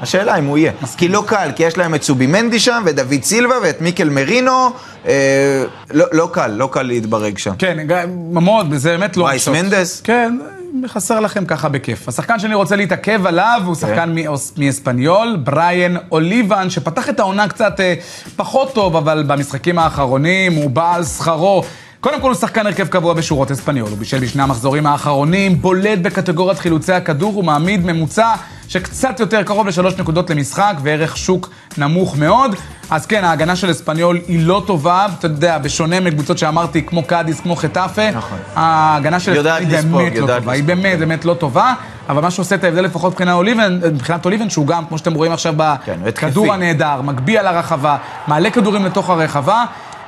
[0.01, 0.73] השאלה אם הוא יהיה.
[0.97, 4.71] כי לא קל, כי יש להם את סובימנדי שם, ודוד סילבה, ואת מיקל מרינו.
[5.07, 7.53] אה, לא לא קל, לא קל להתברג שם.
[7.59, 9.25] כן, גם- מאוד, זה באמת לא...
[9.25, 9.49] וייס.
[9.49, 10.01] מנדס?
[10.05, 10.39] כן,
[10.87, 12.09] חסר לכם ככה בכיף.
[12.09, 17.81] השחקן שאני רוצה להתעכב עליו הוא שחקן מאוס- מאספניול, בריאן אוליבן, שפתח את העונה קצת
[17.81, 17.95] אה,
[18.37, 21.65] פחות טוב, אבל במשחקים האחרונים הוא בא על שכרו.
[22.03, 26.59] קודם כל הוא שחקן הרכב קבוע בשורות אספניול, הוא בישל בשני המחזורים האחרונים, בולט בקטגוריית
[26.59, 28.35] חילוצי הכדור, הוא מעמיד ממוצע
[28.69, 32.55] שקצת יותר קרוב לשלוש נקודות למשחק וערך שוק נמוך מאוד.
[32.91, 37.41] אז כן, ההגנה של אספניול היא לא טובה, אתה יודע, בשונה מקבוצות שאמרתי, כמו קאדיס,
[37.41, 38.39] כמו חטאפה, נכון.
[38.55, 40.99] ההגנה של אספניול היא לספוג, באמת לא יודעת טובה, היא לספוג, באמת.
[40.99, 41.75] באמת לא טובה,
[42.09, 45.33] אבל מה שעושה את ההבדל לפחות מבחינת אוליבן, מבחינת אוליבן, שהוא גם, כמו שאתם רואים
[45.33, 45.99] עכשיו כן.
[46.05, 49.65] בכדור הנהדר, מגביה לרחבה, מעלה כדורים לתוך הרחבה.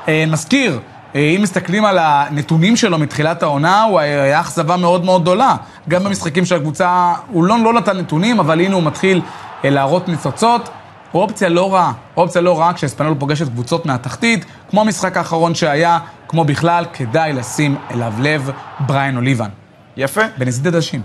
[0.09, 5.57] מזכיר, אה, אם מסתכלים על הנתונים שלו מתחילת העונה, הוא היה אכזבה מאוד מאוד גדולה.
[5.89, 9.21] גם במשחקים של הקבוצה, הוא לא, לא נתן נתונים, אבל הנה הוא מתחיל
[9.65, 10.69] אה, להראות ניצוצות.
[11.13, 15.99] הוא אופציה לא רעה, אופציה לא רעה כשאספנול פוגשת קבוצות מהתחתית, כמו המשחק האחרון שהיה,
[16.29, 18.51] כמו בכלל, כדאי לשים אליו לב
[18.81, 19.49] בריין אוליבן.
[19.97, 20.23] יפה.
[20.39, 21.01] בנזיד עדשים.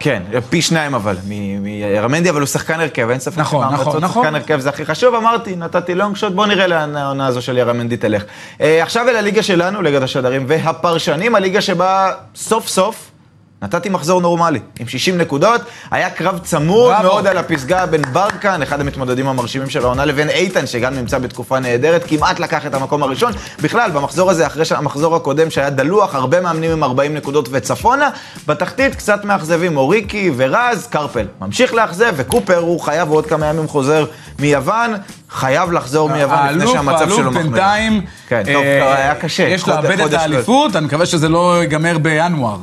[0.00, 4.22] כן, פי שניים אבל, מ- מירמנדי, אבל הוא שחקן הרכב, אין ספק נכון, נכון, נכון.
[4.24, 7.58] שחקן הרכב זה הכי חשוב, אמרתי, נתתי לונג שוט, בוא נראה לאן העונה הזו של
[7.58, 8.22] ירמנדי תלך.
[8.60, 13.10] אה, עכשיו אל הליגה שלנו, ליגת השדרים והפרשנים, הליגה שבה סוף סוף
[13.62, 17.08] נתתי מחזור נורמלי, עם 60 נקודות, היה קרב צמוד בראבו.
[17.08, 21.58] מאוד על הפסגה בין ברקן, אחד המתמודדים המרשימים של העונה, לבין איתן, שגם נמצא בתקופה
[21.58, 23.32] נהדרת, כמעט לקח את המקום הראשון.
[23.62, 28.10] בכלל, במחזור הזה, אחרי המחזור הקודם שהיה דלוח, הרבה מאמנים עם 40 נקודות וצפונה,
[28.46, 34.04] בתחתית קצת מאכזבים, אוריקי ורז, קרפל ממשיך לאכזב, וקופר, הוא חייב עוד כמה ימים חוזר
[34.38, 34.94] מיוון,
[35.30, 37.50] חייב לחזור מיוון לפני האלוף, שהמצב שלו האלוף מחמיר.
[37.50, 39.42] בינתיים, כן, טוב, אה, היה קשה.
[39.42, 42.58] יש לאבד את חודש האליפות, אני מקווה שזה לא ייגמר בינואר,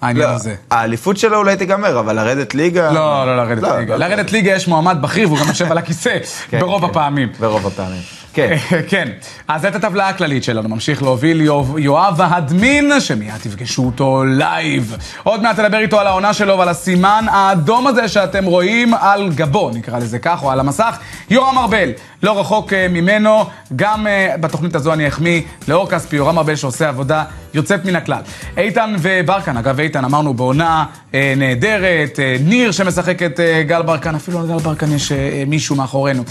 [0.00, 0.54] העניין לא, הזה.
[0.70, 2.92] האליפות שלו אולי תיגמר, אבל לרדת ליגה...
[2.92, 3.96] לא, לא לרדת ליגה.
[3.96, 6.18] לרדת ליגה יש מועמד בכיר והוא גם יושב על הכיסא
[6.50, 6.90] כן, ברוב כן.
[6.90, 7.28] הפעמים.
[7.40, 8.19] ברוב הפעמים.
[8.34, 8.56] כן.
[8.90, 9.08] כן,
[9.48, 14.96] אז זאת הטבלה הכללית שלנו, ממשיך להוביל יואב- יואב האדמין, שמיד תפגשו אותו לייב.
[15.22, 19.70] עוד מעט תדבר איתו על העונה שלו ועל הסימן האדום הזה שאתם רואים על גבו,
[19.70, 20.98] נקרא לזה כך, או על המסך.
[21.30, 21.90] יורם ארבל,
[22.22, 23.44] לא רחוק אה, ממנו,
[23.76, 28.22] גם אה, בתוכנית הזו אני אחמיא לאור כספי, יורם ארבל שעושה עבודה יוצאת מן הכלל.
[28.56, 34.46] איתן וברקן, אגב איתן אמרנו בעונה אה, נהדרת, ניר שמשחק את גל ברקן, אפילו על
[34.46, 35.12] גל ברקן יש
[35.46, 36.22] מישהו מאחורינו.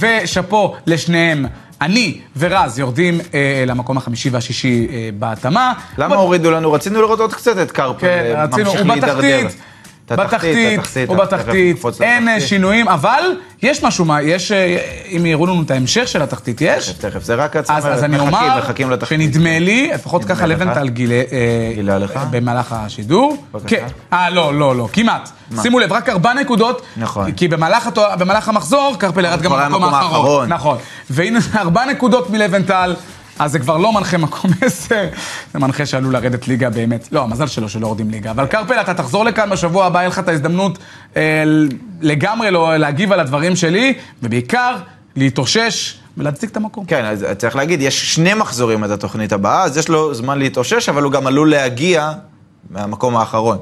[0.00, 0.74] ושאפו
[1.12, 1.46] לשניהם.
[1.80, 5.72] אני ורז יורדים אה, למקום החמישי והשישי אה, בהתאמה.
[5.98, 6.72] למה הורידו לנו?
[6.72, 9.46] רצינו לראות עוד קצת את קרפל, כן, אה, ממשיך להידרדר.
[10.16, 12.40] בתחתית, את בתחתית, אין אה.
[12.40, 13.22] שינויים, אבל
[13.62, 14.78] יש משהו, מה, יש, אה,
[15.16, 16.88] אם יראו לנו את ההמשך של התחתית, יש?
[16.88, 18.60] תכף, תכף, זה רק הצמרת, אז אני אומר.
[19.04, 20.46] שנדמה לי, לפחות ככה?
[20.46, 22.20] לבנטל גילה, אה, גילה לך?
[22.30, 23.36] במהלך השידור.
[23.66, 23.86] כן.
[24.12, 25.30] אה, לא, לא, לא, כמעט.
[25.62, 26.82] שימו לב, רק ארבע נקודות.
[26.96, 27.32] נכון.
[27.32, 30.14] כי במהלך, המחזור, קרפל ירד גם במקום מקום האחרון.
[30.14, 30.48] האחרון.
[30.48, 30.78] נכון.
[31.10, 32.94] והנה, ארבע נקודות מלבנטל.
[33.38, 35.08] אז זה כבר לא מנחה מקום עשר,
[35.52, 37.08] זה מנחה שעלול לרדת ליגה באמת.
[37.12, 38.30] לא, המזל שלו שלא יורדים ליגה.
[38.30, 40.78] אבל קרפל, אתה תחזור לכאן בשבוע הבא, יהיה לך את ההזדמנות
[41.16, 41.44] אה,
[42.00, 44.76] לגמרי לא, להגיב על הדברים שלי, ובעיקר
[45.16, 46.84] להתאושש ולהצדיק את המקום.
[46.84, 50.88] כן, אז צריך להגיד, יש שני מחזורים עד התוכנית הבאה, אז יש לו זמן להתאושש,
[50.88, 52.12] אבל הוא גם עלול להגיע
[52.70, 53.58] מהמקום האחרון,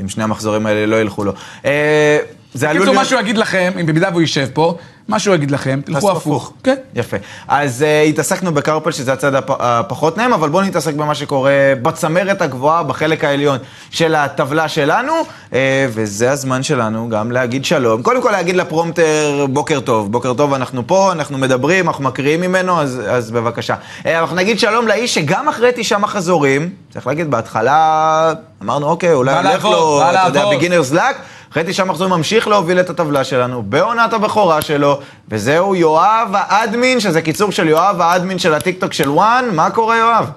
[0.00, 1.32] אם שני המחזורים האלה לא ילכו לו.
[1.64, 2.18] אה,
[2.54, 3.08] זה עלול בקיצור, מה להיות...
[3.08, 6.52] שהוא יגיד לכם, אם במידה והוא יישב פה, מה שהוא יגיד לכם, תלכו הפוך.
[6.62, 6.74] כן.
[6.94, 7.16] יפה.
[7.48, 12.42] אז uh, התעסקנו בקרפל, שזה הצד הפ, הפחות נעים, אבל בואו נתעסק במה שקורה בצמרת
[12.42, 13.58] הגבוהה, בחלק העליון
[13.90, 15.12] של הטבלה שלנו,
[15.50, 15.54] uh,
[15.88, 18.02] וזה הזמן שלנו גם להגיד שלום.
[18.02, 20.12] קודם כל להגיד לפרומטר בוקר טוב.
[20.12, 23.74] בוקר טוב, אנחנו פה, אנחנו מדברים, אנחנו מקריאים ממנו, אז, אז בבקשה.
[24.02, 29.36] Uh, אנחנו נגיד שלום לאיש שגם אחרי תשעה מחזורים, צריך להגיד, בהתחלה אמרנו, אוקיי, אולי
[29.36, 31.16] הולך לו, אתה יודע, בגינרס לק.
[31.52, 37.22] אחרי תשעה מחזורים ממשיך להוביל את הטבלה שלנו בעונת הבכורה שלו, וזהו יואב האדמין, שזה
[37.22, 39.44] קיצור של יואב האדמין של הטיקטוק של וואן.
[39.52, 40.30] מה קורה, יואב?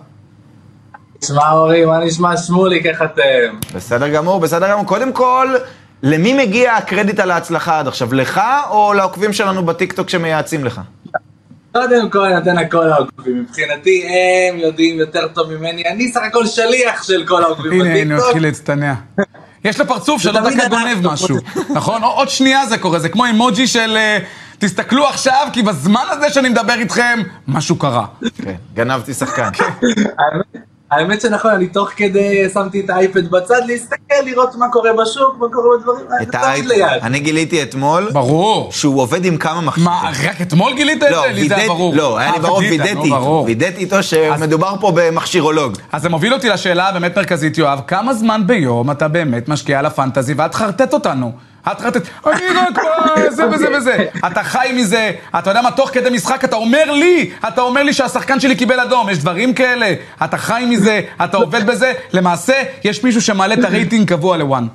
[1.24, 3.76] נשמע אורי, מה נשמע שמוליק, איך אתם?
[3.76, 4.86] בסדר גמור, בסדר גמור.
[4.86, 5.48] קודם כל,
[6.04, 8.14] למי מגיע הקרדיט על ההצלחה עד עכשיו?
[8.14, 10.82] לך או לעוקבים שלנו בטיקטוק שמייעצים לך?
[11.74, 17.04] קודם כל נותן הכל לעוקבים, מבחינתי הם יודעים יותר טוב ממני, אני סך הכל שליח
[17.04, 18.26] של כל העוקבים הנה, הנה, הוא.
[18.26, 18.94] התחיל להצטנע.
[19.66, 21.38] יש לו פרצוף שלא דקה גונב משהו,
[21.78, 22.04] נכון?
[22.04, 24.18] עוד שנייה זה קורה, זה כמו אימוג'י של אה,
[24.58, 28.06] תסתכלו עכשיו, כי בזמן הזה שאני מדבר איתכם, משהו קרה.
[28.44, 29.50] כן, גנבתי שחקן.
[30.92, 33.96] האמת- שנכון, אני תוך כדי שמתי את האייפד בצד להסתכל,
[34.26, 36.68] לראות מה קורה בשוק, מה קורה בדברים, את האייפד.
[36.68, 36.88] ליד.
[37.04, 38.72] אני גיליתי אתמול ברור.
[38.72, 39.86] שהוא עובד עם כמה מכשירים.
[39.90, 41.34] מה, רק אתמול גילית את לא, זה?
[41.34, 41.96] לי זה היה וידאתי- ברור.
[41.96, 43.44] לא, היה לי אה, ברור, וידאת, וידאתי איתו.
[43.48, 45.74] וידאתי איתו שמדובר פה במכשירולוג.
[45.92, 49.86] אז זה מוביל אותי לשאלה הבאמת מרכזית, יואב, כמה זמן ביום אתה באמת משקיע על
[49.86, 51.32] הפנטזי ואת תחרטט אותנו?
[51.72, 54.06] את תחרטט, אני רק מה, זה וזה וזה.
[54.28, 57.94] אתה חי מזה, אתה יודע מה, תוך כדי משחק אתה אומר לי, אתה אומר לי
[57.94, 63.04] שהשחקן שלי קיבל אדום, יש דברים כאלה, אתה חי מזה, אתה עובד בזה, למעשה, יש
[63.04, 64.68] מישהו שמעלה את הרייטינג קבוע לוואן.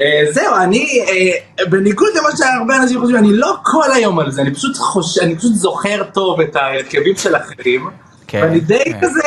[0.00, 4.42] אה, זהו, אני, אה, בניגוד למה שהרבה אנשים חושבים, אני לא כל היום על זה,
[4.42, 7.90] אני פשוט חושב, אני פשוט זוכר טוב את ההרכבים של אחרים,
[8.26, 9.00] כן, ואני די כן.
[9.00, 9.20] כזה,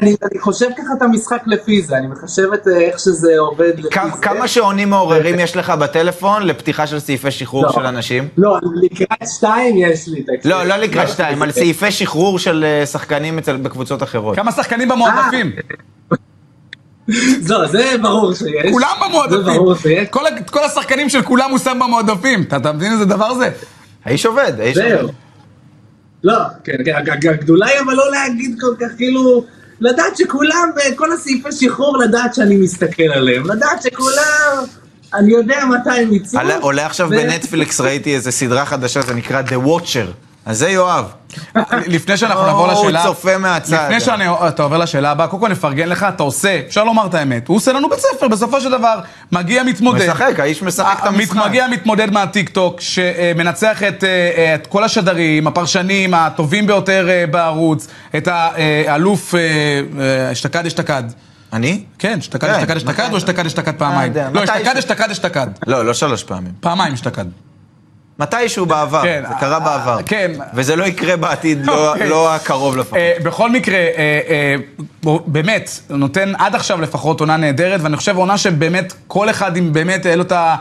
[0.00, 3.72] אני אני חושב ככה את המשחק לפי זה, אני מחשב את אה, איך שזה עובד
[3.78, 4.22] לפי כמה- זה.
[4.22, 7.72] כמה שעונים מעוררים יש לך בטלפון לפתיחה של סעיפי שחרור לא.
[7.72, 8.28] של אנשים?
[8.38, 10.52] לא, לקראת שתיים יש לי, תקשיב.
[10.52, 14.36] לא, לא לקראת שתיים, על סעיפי שחרור של אה, שחקנים אצל- בקבוצות אחרות.
[14.36, 15.52] כמה שחקנים במועדפים?
[17.48, 18.72] לא, זה ברור שיש.
[18.72, 19.42] כולם זה במועדפים.
[19.56, 20.08] ברור שיש.
[20.08, 22.42] כל כל השחקנים של כולם הוא שם במועדפים.
[22.42, 23.50] אתה אתה מבין איזה דבר זה?
[24.04, 25.00] האיש עובד, האיש זהו.
[25.00, 25.12] עובד.
[26.24, 29.44] לא, כן, כן, הג- הג- הגדולה היא אבל לא להגיד כל כך, כאילו,
[29.82, 34.64] לדעת שכולם, כל הסעיפי שחרור, לדעת שאני מסתכל עליהם, לדעת שכולם,
[35.14, 36.40] אני יודע מתי הם יצאו.
[36.60, 40.12] עולה עכשיו בנטפליקס, ראיתי איזה סדרה חדשה, זה נקרא The Watcher.
[40.46, 41.04] אז זה יואב.
[41.86, 43.02] לפני שאנחנו נעבור הוא לשאלה...
[43.02, 43.84] צופה מהצד.
[43.84, 47.48] לפני שאתה עובר לשאלה הבאה, קודם כל נפרגן לך, אתה עושה, אפשר לומר את האמת,
[47.48, 49.00] הוא עושה לנו בית ספר, בסופו של דבר,
[49.32, 50.08] מגיע מתמודד.
[50.08, 51.36] משחק, האיש משחק את אה, המשחק.
[51.46, 58.28] מגיע מתמודד מהטיקטוק, שמנצח את, אה, את כל השדרים, הפרשנים הטובים ביותר אה, בערוץ, את
[58.28, 59.40] האלוף אה,
[60.00, 61.02] אה, אשתקד אשתקד.
[61.52, 61.84] אני?
[61.98, 63.08] כן, אשתקד כן, אשתקד אשתקד?
[63.12, 64.12] או אשתקד אשתקד פעמיים?
[64.32, 65.46] לא, אשתקד אשתקד אשתקד.
[65.66, 66.52] לא, לא שלוש פעמים.
[66.60, 67.24] פעמיים אשתקד.
[68.22, 69.98] מתישהו בעבר, כן, זה קרה אה, בעבר.
[70.06, 70.32] כן.
[70.54, 72.08] וזה לא יקרה בעתיד, לא- אוקיי.
[72.08, 72.98] לא הקרוב לפחות.
[72.98, 74.54] אה, בכל מקרה, אה, אה,
[75.02, 79.72] בוא, באמת, נותן עד עכשיו לפחות עונה נהדרת, ואני חושב עונה שבאמת כל אחד עם
[79.72, 80.56] באמת, אה, לו את ה...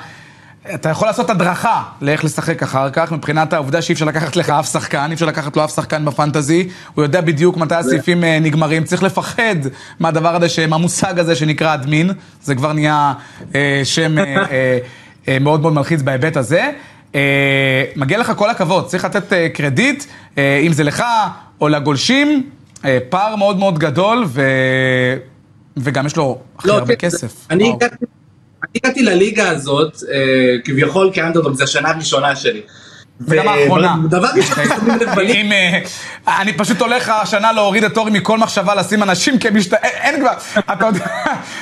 [0.74, 4.72] אתה יכול לעשות הדרכה לאיך לשחק אחר כך, מבחינת העובדה שאי אפשר לקחת לך אף
[4.72, 8.84] שחקן, אי אפשר לקחת לו אף שחקן בפנטזי, הוא יודע בדיוק מתי הסעיפים אה, נגמרים,
[8.84, 9.56] צריך לפחד
[10.00, 12.12] מהדבר הזה, מהמושג הזה שנקרא אדמין,
[12.44, 13.14] זה כבר נהיה
[13.56, 14.78] אה, שם אה, אה,
[15.28, 16.70] אה, מאוד מאוד מלחיץ בהיבט הזה.
[17.16, 17.20] אה,
[17.96, 20.04] מגיע לך כל הכבוד, צריך לתת אה, קרדיט,
[20.38, 21.04] אה, אם זה לך
[21.62, 22.50] או לגולשים,
[22.86, 24.42] אה, פער מאוד מאוד גדול, ו...
[25.78, 27.34] וגם יש לו הכי לא, הרבה כן, כסף.
[27.50, 27.76] אני וואו.
[27.76, 27.96] הגעתי-
[28.64, 30.20] אני הגעתי לליגה הזאת, אה,
[30.64, 32.62] כביכול כאנדרדוג, זו השנה הראשונה שלי.
[33.28, 33.96] וגם האחרונה.
[34.10, 35.80] דבר ראשון, שמים לב בליגה, אם, אה,
[36.42, 39.74] אני פשוט הולך השנה להוריד את אורי מכל מחשבה לשים אנשים כמשת...
[39.74, 39.82] אין-
[40.14, 40.32] אין כבר,
[40.74, 41.06] אתה יודע,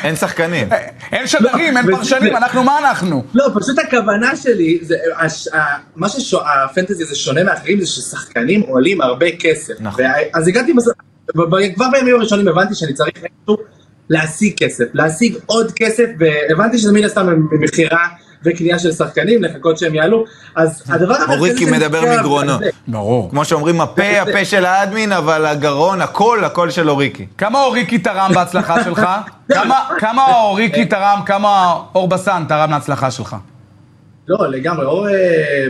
[0.03, 0.69] אין שחקנים.
[1.11, 3.23] אין שדרים, אין וזה- פרשנים, אנחנו מה אנחנו?
[3.33, 4.79] לא, פשוט הכוונה שלי,
[5.95, 9.73] מה שהפנטזי הזה שונה מאחרים זה ששחקנים עולים הרבה כסף.
[9.79, 10.03] נכון.
[10.33, 10.87] אז הגעתי, בס...
[11.35, 13.09] ב- ב- כבר בימים הראשונים הבנתי שאני צריך
[14.09, 18.07] להשיג כסף, להשיג עוד כסף, והבנתי שזה מן הסתם ממכירה
[18.45, 20.25] וקנייה של שחקנים, לחכות שהם יעלו,
[20.55, 22.53] אז הדבר המרכזי אוריקי מדבר מגרונו.
[22.87, 23.29] ברור.
[23.29, 27.25] כמו שאומרים, הפה, הפה של האדמין, אבל הגרון, הכל, הכל של אוריקי.
[27.37, 29.07] כמה אוריקי תרם בהצלחה שלך?
[29.53, 33.35] כמה- כמה אוריקי תרם, כמה אור בסן תרם להצלחה שלך?
[34.27, 35.67] לא, לגמרי, אור אה, אה,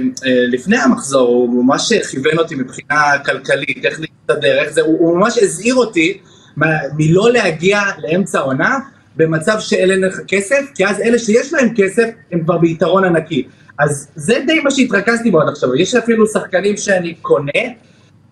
[0.47, 5.37] לפני המחזור, הוא ממש כיוון אותי מבחינה כלכלית, איך להסתדר, איך זה, הוא, הוא ממש
[5.41, 6.17] הזהיר אותי
[6.57, 8.77] מה, מלא להגיע לאמצע העונה
[9.19, 13.47] במצב שאין לך כסף, כי אז אלה שיש להם כסף הם כבר ביתרון ענקי.
[13.79, 17.61] אז זה די מה שהתרכזתי בו עד עכשיו, יש אפילו שחקנים שאני קונה,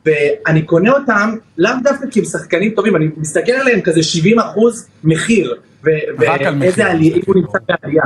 [0.06, 4.88] ואני קונה אותם לאו דווקא כי הם שחקנים טובים, אני מסתכל עליהם כזה 70 אחוז
[5.04, 5.56] מחיר.
[5.84, 8.04] ואיזה עלייה, אם הוא נמצא בעלייה.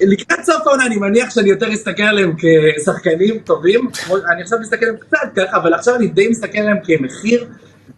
[0.00, 2.32] לקראת סוף העונה אני מניח שאני יותר אסתכל עליהם
[2.78, 3.88] כשחקנים טובים,
[4.32, 7.46] אני עכשיו מסתכל עליהם קצת ככה, אבל עכשיו אני די מסתכל עליהם כמחיר,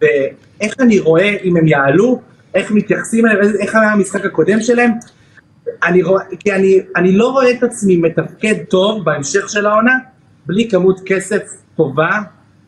[0.01, 2.21] ואיך אני רואה אם הם יעלו,
[2.55, 4.91] איך מתייחסים אליהם, איך היה המשחק הקודם שלהם.
[5.83, 9.93] אני רואה, כי אני, אני לא רואה את עצמי מתפקד טוב בהמשך של העונה,
[10.45, 11.41] בלי כמות כסף
[11.77, 12.09] טובה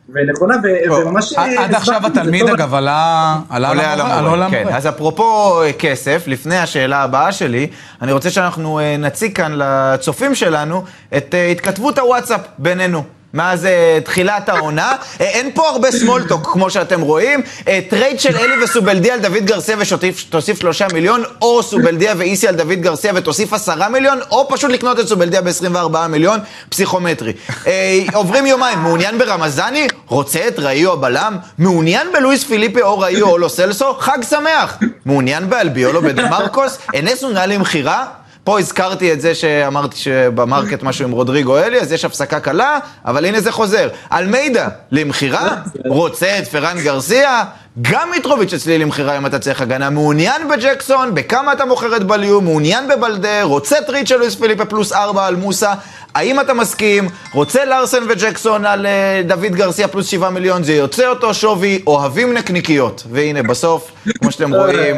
[0.08, 0.54] ונכונה,
[0.90, 1.32] וממש...
[1.32, 2.50] עד עכשיו התלמיד, טוב.
[2.50, 4.26] אגב, עלה עלה עולה על.
[4.26, 4.76] עולה כן, המורה.
[4.76, 7.68] אז אפרופו אה, כסף, לפני השאלה הבאה שלי,
[8.02, 10.84] אני רוצה שאנחנו אה, נציג כאן לצופים שלנו
[11.16, 13.04] את אה, התכתבות הוואטסאפ בינינו.
[13.34, 18.20] מאז אה, תחילת העונה, אה, אין פה הרבה small talk כמו שאתם רואים, אה, טרייד
[18.20, 23.12] של אלי וסובלדיה על דוד גרסיה ותוסיף שלושה מיליון, או סובלדיה ואיסי על דוד גרסיה
[23.14, 27.32] ותוסיף עשרה מיליון, או פשוט לקנות את סובלדיה ב-24 מיליון, פסיכומטרי.
[27.66, 29.86] אה, עוברים יומיים, מעוניין ברמזני?
[30.06, 31.36] רוצה את ראיו הבלם?
[31.58, 33.94] מעוניין בלואיס פיליפי או ראיו או לו סלסו?
[34.00, 34.78] חג שמח!
[35.06, 36.78] מעוניין באלביול או בדה מרקוס?
[36.98, 38.21] אנסו נראה לי מכירה?
[38.44, 42.78] פה הזכרתי את זה שאמרתי שב market משהו עם רודריגו אלי, אז יש הפסקה קלה,
[43.04, 43.88] אבל הנה זה חוזר.
[44.12, 45.56] אלמידה, למכירה?
[45.86, 47.44] רוצה את פרן גרסיה?
[47.82, 49.90] גם מיטרוביץ' אצלי למכירה אם אתה צריך הגנה.
[49.90, 51.14] מעוניין בג'קסון?
[51.14, 52.40] בכמה אתה מוכר את בליו?
[52.40, 53.42] מעוניין בבלדה?
[53.42, 55.72] רוצה טרייד של לואיס פיליפה פלוס ארבע על מוסה?
[56.14, 57.08] האם אתה מסכים?
[57.32, 60.62] רוצה לארסן וג'קסון על אה, דוד גרסיה פלוס שבעה מיליון?
[60.62, 63.02] זה יוצא אותו שווי, אוהבים נקניקיות.
[63.10, 64.96] והנה, בסוף, כמו שאתם רואים...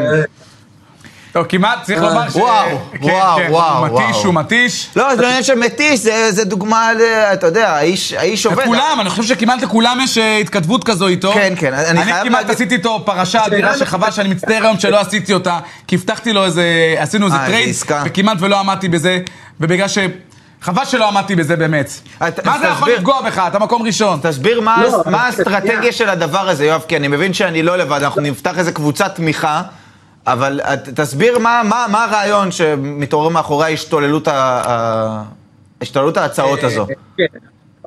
[1.34, 2.36] טוב, כמעט צריך לומר ש...
[2.36, 4.24] וואו, כן, וואו, כן, וואו, הוא מתיש.
[4.24, 4.88] הוא מתיש.
[4.96, 7.00] לא, זה לא עניין של מתיש, זה, זה דוגמה, ל,
[7.32, 8.62] אתה יודע, האיש, האיש עובד.
[8.62, 11.32] לכולם, אני חושב שכמעט לכולם יש אה, התכתבות כזו איתו.
[11.32, 14.78] כן, כן, אני אני חייב כמעט להגיד- עשיתי איתו פרשה אדירה שחבל שאני מצטער היום
[14.78, 17.74] שלא עשיתי אותה, כי הבטחתי לו איזה, עשינו איזה אה, טרייד.
[18.04, 19.18] וכמעט ולא עמדתי בזה,
[19.60, 19.98] ובגלל ש...
[20.62, 21.90] חבל שלא עמדתי בזה באמת.
[22.20, 22.90] מה זה יכול.
[22.92, 23.38] לפגוע בך?
[23.48, 24.18] אתה מקום ראשון.
[24.22, 25.92] תסביר מה, לא, האסטרטגיה.
[25.92, 29.62] של הדבר הזה, יואב, כי אני מבין שאני לא לבד, אנחנו נפתח איזה קבוצת תמיכה,
[30.26, 35.22] אבל את- תסביר מה, מה, מה הרעיון שמתעורר מאחורי ההשתוללות, ה,
[35.80, 36.86] השתוללות ההצעות הזו.
[37.16, 37.24] כן.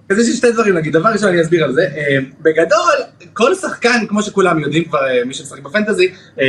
[0.10, 2.93] אז יש לי שתי דברים להגיד, דבר ראשון אני אסביר על זה, אה, בגדול
[3.34, 6.45] כל שחקן כמו שכולם יודעים כבר אה, מי שמשחק בפנטזי, אה,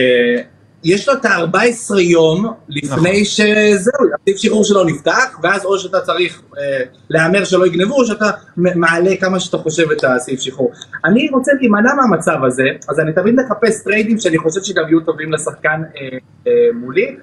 [0.85, 2.57] יש לו את ה-14 יום נכון.
[2.69, 8.07] לפני שזהו, הסעיף שחרור שלו נפתח, ואז או שאתה צריך אה, להמר שלא יגנבו, או
[8.07, 10.73] שאתה מעלה כמה שאתה חושב את הסעיף שחרור.
[11.05, 15.33] אני רוצה להימנע מהמצב הזה, אז אני תמיד מחפש טריידים שאני חושב שגם יהיו טובים
[15.33, 17.17] לשחקן אה, אה, מולי,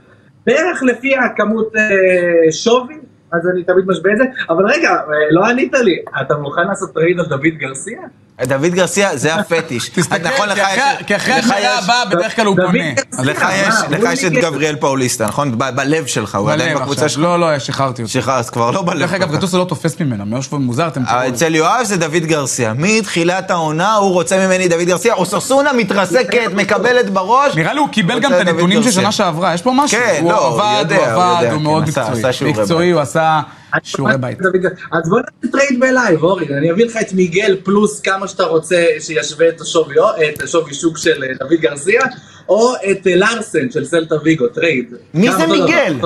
[0.45, 2.95] בערך לפי הכמות אה, שווי,
[3.33, 4.95] אז אני תמיד משווה את זה, אבל רגע, אה,
[5.31, 7.99] לא ענית לי, אתה מוכן לעשות טרייד על דוד גרסיה?
[8.43, 9.89] דוד גרסיה, זה הפטיש.
[9.95, 11.45] תסתכל, נכון, לך יש- כי אחרי יש-
[11.83, 13.23] הבאה בדרך כלל הוא פונה.
[13.23, 13.45] לך
[14.13, 14.31] יש, את?
[14.31, 15.57] גבריאל פאוליסטה, נכון?
[15.75, 17.09] בלב שלך, הוא עדיין בקבוצה.
[17.09, 17.21] שלך?
[17.23, 18.11] לא, לא, שחררתי אותו.
[18.11, 18.99] שלך, אז כבר לא בלב.
[18.99, 19.31] דרך אגב.
[19.35, 21.27] גטוסו לא תופס ממנו, ממש מוזר, אתם תראו.
[21.29, 22.73] אצל יואב זה דוד גרסיה.
[22.77, 25.13] מתחילת העונה הוא רוצה ממני דוד גרסיה.
[25.13, 27.55] אוססונה מתרסקת, מקבלת בראש.
[27.55, 28.91] נראה לי הוא קיבל גם את הנתונים של.
[28.91, 29.99] שנה שעברה, יש פה משהו.
[29.99, 32.51] כן, הוא לא, הוא עבד, יודע, הוא הוא עבד, יודע, הוא כן, מאוד מקצועי.
[32.51, 33.14] מקצועי, הוא עשה
[33.84, 34.38] שיעורי בית.
[34.91, 38.86] אז בוא נעשה טרייד בלייב, אורי, אני אביא לך את מיגל פלוס כמה שאתה רוצה
[38.99, 42.01] שישווה את השווי, או- את השווי שוק של אה, דוד גרסיה,
[42.49, 44.93] או את אה, לארסן של סלטה ויגו, טרייד.
[45.13, 45.99] מי זה מיגל?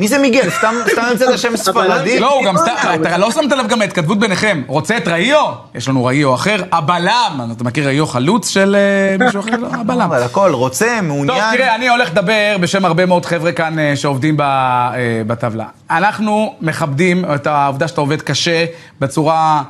[0.00, 0.50] מי זה מיגל?
[0.50, 2.20] סתם המצאת שם ספרדי?
[2.20, 4.62] לא, הוא גם סתם, לא, אתה לא שמת לב גם ההתכתבות ביניכם.
[4.66, 5.52] רוצה את ראיו?
[5.74, 6.62] יש לנו ראיו אחר.
[6.72, 9.56] הבלם, אתה מכיר ראיו חלוץ של אה, מישהו אחר?
[9.56, 10.00] לא, הבלם.
[10.00, 11.56] אבל הכל, רוצה, טוב, מעוניין.
[11.56, 14.92] תראה, אני הולך לדבר בשם הרבה מאוד חבר'ה כאן אה, שעובדים אה,
[15.26, 15.66] בטבלה.
[15.90, 18.64] אנחנו מכבדים את העובדה שאתה עובד קשה
[19.00, 19.62] בצורה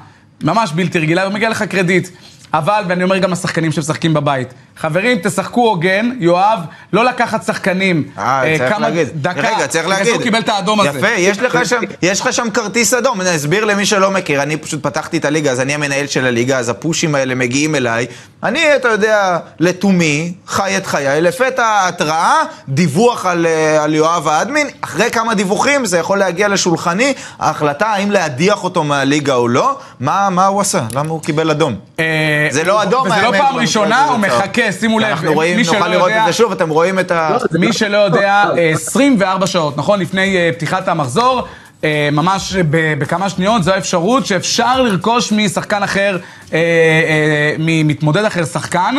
[0.43, 2.09] ממש בלתי רגילה, ומגיע לך קרדיט.
[2.55, 4.49] אבל, ואני אומר גם לשחקנים שמשחקים בבית,
[4.81, 6.59] חברים, תשחקו הוגן, יואב,
[6.93, 8.05] לא לקחת שחקנים.
[8.19, 9.09] אה, אה, צריך כמה- להגיד.
[9.14, 9.40] דקה.
[9.40, 10.12] רגע, צריך בגלל להגיד.
[10.12, 10.99] שהוא קיבל את האדום הזה.
[10.99, 13.21] יפה, יש לך שם, יש לך שם כרטיס אדום.
[13.21, 16.59] אני אסביר למי שלא מכיר, אני פשוט פתחתי את הליגה, אז אני המנהל של הליגה,
[16.59, 18.07] אז הפושים האלה מגיעים אליי.
[18.43, 22.35] אני, אתה יודע, לתומי, חי את חיי, לפתע התראה,
[22.69, 28.11] דיווח על, אה, על יואב האדמין, אחרי כמה דיווחים זה יכול להגיע לשולחני, ההחלטה האם
[28.11, 30.83] להדיח אותו מהליגה או לא, מה, מה הוא עשה?
[30.95, 31.75] למה הוא קיבל אדום?
[32.01, 32.05] אה,
[32.51, 34.21] זה לא אדום, וזה לא האמת, פעם ראשונה, הוא צהוב.
[34.27, 35.07] מחכה, שימו לב.
[35.07, 37.37] אנחנו רואים, מי שלא נוכל לראות יודע- את זה שוב, אתם רואים את ה...
[37.51, 40.01] לא, מי לא- שלא יודע, אה, 24 שעות, נכון?
[40.01, 41.43] לפני אה, פתיחת המחזור,
[41.85, 46.19] אה, ממש בכמה שניות, זו האפשרות שאפשר לרכוש משחקן אחר,
[46.53, 48.95] אה, אה, ממתמודד אחר שחקן,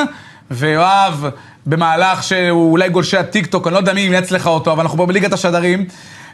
[0.52, 1.26] ויואב,
[1.66, 5.06] במהלך שהוא אולי גולשי הטיקטוק, אני לא יודע מי אימץ לך אותו, אבל אנחנו פה
[5.06, 5.86] בליגת השדרים,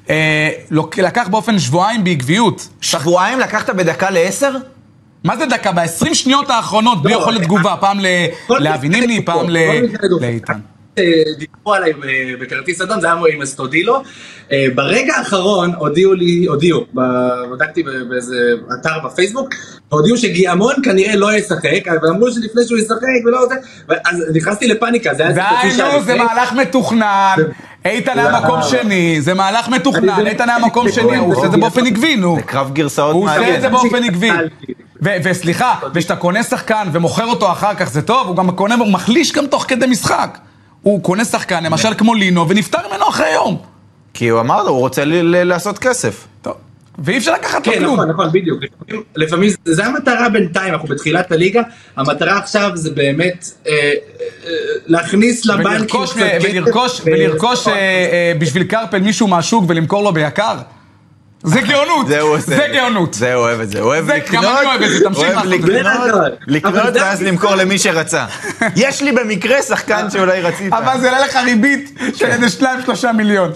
[0.09, 0.49] אה,
[0.97, 2.67] לקח באופן שבועיים בעקביות.
[2.81, 4.51] שבועיים לקחת בדקה לעשר?
[5.23, 5.71] מה זה דקה?
[5.71, 7.99] ב-20 שניות האחרונות, בלי לא, יכולת תגובה, פעם
[8.49, 9.49] לאבי נימני, פעם.
[10.21, 10.59] לאיתן.
[10.97, 11.03] אה,
[11.37, 14.03] דיברו עליי ב- בכרטיס אדום, זה היה עם אסטודילו.
[14.51, 16.85] אה, ברגע האחרון הודיעו לי, הודיעו,
[17.53, 18.35] בדקתי באיזה
[18.81, 19.49] אתר בפייסבוק,
[19.89, 23.55] הודיעו שגיאמון כנראה לא ישחק, ואמרו שלפני שהוא ישחק ולא זה,
[24.05, 26.25] אז נכנסתי לפאניקה, זה היה איזה חצי די, שעה נו, זה לפני.
[26.25, 27.35] מהלך מתוכנן.
[27.85, 28.39] איתן היה לא.
[28.39, 32.15] מקום שני, זה מהלך מתוכנן, איתן היה מקום שני, הוא עושה את זה באופן עקבי,
[32.15, 32.35] נו.
[32.35, 33.61] זה קרב גרסאות הוא עושה את מעניין.
[33.61, 34.29] זה באופן עקבי.
[35.01, 39.31] וסליחה, וכשאתה קונה שחקן ומוכר אותו אחר כך זה טוב, הוא גם קונה, הוא מחליש
[39.31, 40.37] גם תוך כדי משחק.
[40.81, 43.57] הוא קונה שחקן, למשל כמו לינו, ונפטר ממנו אחרי יום.
[44.13, 46.27] כי הוא אמר לו, הוא רוצה לעשות כסף.
[46.41, 46.53] טוב.
[46.99, 47.93] ואי אפשר לקחת לו כן, כלום.
[47.95, 48.59] נכון, נכון, בדיוק.
[49.15, 51.61] לפעמים- זה- המטרה בינתיים, אנחנו בתחילת הליגה,
[51.97, 54.51] המטרה עכשיו זה באמת אה, אה,
[54.85, 56.49] להכניס לבנקים ולרכוש, קצת כסף.
[56.51, 60.55] ולרכוש, ו- ולרכוש אה, אה, בשביל קרפל מישהו מהשוק ולמכור לו ביקר?
[61.43, 62.45] זה גאונות, זה הוא עושה.
[62.55, 63.13] זה גאונות.
[63.13, 63.79] זה הוא אוהב את זה.
[63.79, 65.45] הוא אוהב זה- לקנות, גם אני אוהב את זה, תמשיך לעשות.
[65.45, 66.31] לקנות.
[66.47, 67.21] לקנות ואז.
[67.21, 68.25] למכור למי שרצה.
[68.75, 70.73] יש לי במקרה שחקן שאולי רצית.
[70.73, 73.51] אבל זה עולה לך ריבית של איזה שניים שלושה מיליון.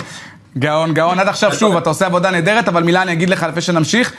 [0.58, 3.62] גאון, גאון, עד עכשיו שוב, אתה עושה עבודה נהדרת, אבל מילה אני אגיד לך לפני
[3.62, 4.14] שנמשיך.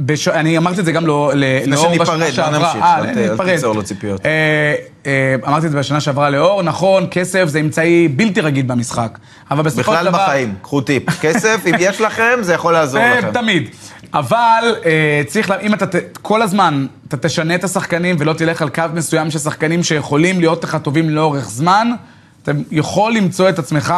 [0.00, 0.28] אה, בש...
[0.28, 1.32] אני אמרתי את זה גם לא.
[1.66, 2.58] לאור שניפרד, בשנה שעברה.
[2.58, 3.54] נמשיך, אה, אל ת- אל ניפרד.
[3.54, 4.26] תיצור לו ציפיות.
[4.26, 4.30] אה,
[5.06, 9.18] אה, אמרתי את זה בשנה שעברה לאור, נכון, כסף זה אמצעי בלתי רגיל במשחק.
[9.50, 10.18] אבל בסופו של בכלל דבר...
[10.24, 11.20] בחיים, קחו טיפ.
[11.20, 13.30] כסף, אם יש לכם, זה יכול לעזור אה, לכם.
[13.32, 13.68] תמיד.
[14.14, 15.86] אבל אה, צריך, לה- אם אתה
[16.22, 20.64] כל הזמן, אתה תשנה את השחקנים ולא תלך על קו מסוים של שחקנים שיכולים להיות
[20.64, 21.88] לך טובים לאורך זמן,
[22.42, 23.94] אתה יכול למצוא את עצמך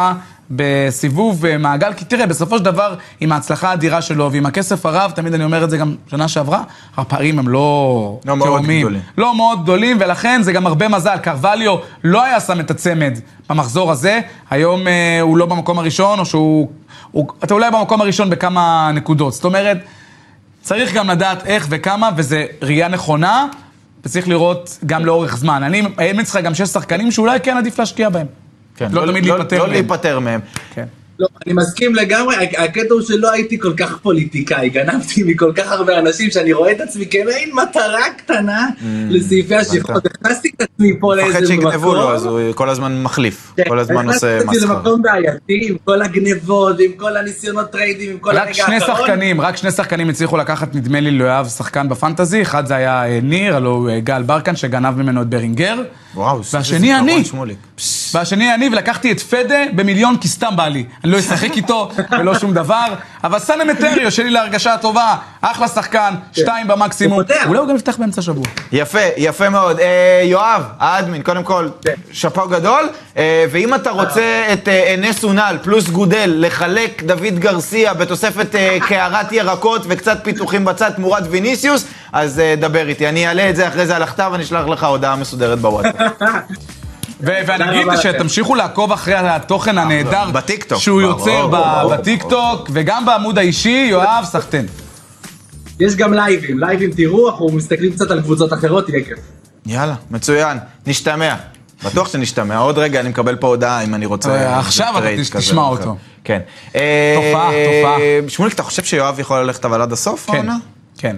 [0.51, 5.11] בסיבוב אה, מעגל, כי תראה, בסופו של דבר, עם ההצלחה האדירה שלו ועם הכסף הרב,
[5.15, 6.63] תמיד אני אומר את זה גם שנה שעברה,
[6.97, 8.79] הפערים הם לא לא מאוד תאומים.
[8.81, 9.01] גדולים.
[9.17, 11.17] לא מאוד גדולים, ולכן זה גם הרבה מזל.
[11.17, 13.19] קרווליו לא היה שם את הצמד
[13.49, 14.19] במחזור הזה,
[14.49, 16.69] היום אה, הוא לא במקום הראשון, או שהוא...
[17.11, 19.33] הוא, אתה אולי במקום הראשון בכמה נקודות.
[19.33, 19.77] זאת אומרת,
[20.61, 23.47] צריך גם לדעת איך וכמה, וזה ראייה נכונה,
[24.05, 25.63] וצריך לראות גם לאורך זמן.
[25.63, 28.27] אני האמת לך גם שיש שחקנים שאולי כן עדיף להשקיע בהם.
[28.77, 29.71] כן, לא תמיד להיפטר לא מהם.
[29.71, 30.39] להיפטר מהם.
[30.73, 30.85] כן.
[31.19, 35.99] לא, אני מסכים לגמרי, הקטע הוא שלא הייתי כל כך פוליטיקאי, גנבתי מכל כך הרבה
[35.99, 38.67] אנשים שאני רואה את עצמי כמעין מטרה קטנה
[39.09, 41.71] לסעיפי השחרור, הכנסתי את עצמי פה לאיזה מפחד מקום.
[41.71, 43.53] שיגנבו לו, אז הוא כל הזמן מחליף.
[43.57, 44.77] כן, כל הזמן עושה הכנסתי את זה מסחר.
[44.77, 48.97] למקום בעייתי, עם כל הגנבות, עם כל הניסיונות טריידים, עם כל רק הרגע שני האחרון.
[48.97, 52.41] שחקנים, רק שני שחקנים הצליחו לקחת, נדמה לי, ליואב שחקן בפנטזי.
[52.41, 55.75] אחד זה היה אה, ניר, הלוא הוא אה, גל ברקן, שגנב ממנו את ברינגר.
[56.15, 57.25] והשני זיכרון, אני.
[57.25, 57.57] שמוליק.
[58.13, 60.85] והשני אני, ולקחתי את פדה במיליון כי סתם בא לי.
[61.07, 61.89] אני לא אשחק איתו
[62.19, 62.85] ולא שום דבר.
[63.23, 67.19] אבל סאנה מטריו, שלי להרגשה הטובה, אחלה שחקן, שתיים במקסימום.
[67.45, 68.45] אולי הוא גם יפתח באמצע השבוע.
[68.71, 69.79] יפה, יפה מאוד.
[69.79, 71.93] אה, יואב, האדמין, קודם כל, כן.
[72.11, 72.89] שאפו גדול.
[73.17, 78.55] אה, ואם אתה רוצה את אה, נס אונל פלוס גודל, לחלק דוד גרסיה בתוספת
[78.87, 83.09] קערת ירקות וקצת פיתוחים בצד תמורת ויניסיוס, אז דבר איתי.
[83.09, 86.11] אני אעלה את זה אחרי זה על הכתב ואני אשלח לך הודעה מסודרת בוואטסאפ.
[87.21, 88.11] ו- ואני אגיד רבה לכם.
[88.13, 91.47] שתמשיכו לעקוב אחרי התוכן הנהדר בטיקטוק שהוא יוצר.
[91.91, 94.65] בטיקטוק, וגם בעמוד האישי, יואב, סחטיין.
[95.79, 99.19] יש גם לייבים, לייבים תראו, אנחנו מסתכלים קצת על קבוצות אחרות, יהיה כיף.
[99.65, 100.57] יאללה, מצוין,
[100.87, 101.35] נשתמע.
[101.83, 102.57] בטוח שנשתמע.
[102.57, 104.29] עוד רגע אני מקבל פה הודעה אם אני רוצה...
[104.35, 105.61] אה, עכשיו אתה תשמע.
[105.61, 105.95] אותו.
[106.23, 106.39] כן.
[106.65, 108.29] תופעה, אה, תופעה.
[108.29, 110.29] שמוליק, אתה חושב שיואב יכול ללכת אבל עד הסוף?
[110.31, 110.45] כן?
[110.97, 111.15] כן.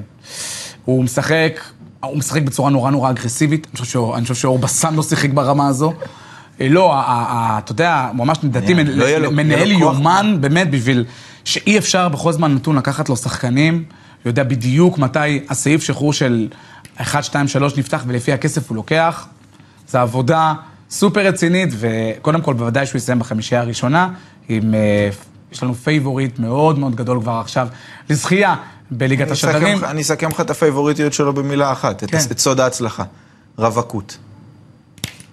[0.86, 1.60] הוא משחק,
[2.04, 3.68] הוא משחק בצורה נורא נורא אגרסיבית.
[3.74, 3.82] אני
[4.26, 5.94] חושב שאור- בסן לא שיחק ברמה הזו.
[6.62, 6.94] אה, לא,
[7.58, 8.74] אתה יודע, ממש לדעתי
[9.20, 9.72] לא מנהל.
[9.72, 11.06] יומן, באמת, בשביל
[11.46, 13.84] שאי אפשר בכל זמן נתון לקחת לו שחקנים,
[14.26, 16.48] יודע בדיוק מתי הסעיף שחרור של
[16.98, 19.28] 1, 2, 3 נפתח ולפי הכסף הוא לוקח.
[19.88, 20.54] זו עבודה
[20.90, 24.10] סופר רצינית, וקודם כל, בוודאי שהוא יסיים בחמישייה הראשונה,
[24.50, 24.74] עם...
[24.74, 25.10] אה,
[25.52, 27.68] יש לנו פייבוריט מאוד מאוד גדול כבר עכשיו
[28.10, 28.56] לזכייה
[28.92, 29.86] בליגת השדרים.
[29.86, 32.18] אני אסכם לך את הפייבוריטיות שלו במילה אחת, כן.
[32.32, 33.04] את סוד ההצלחה.
[33.58, 34.18] רווקות.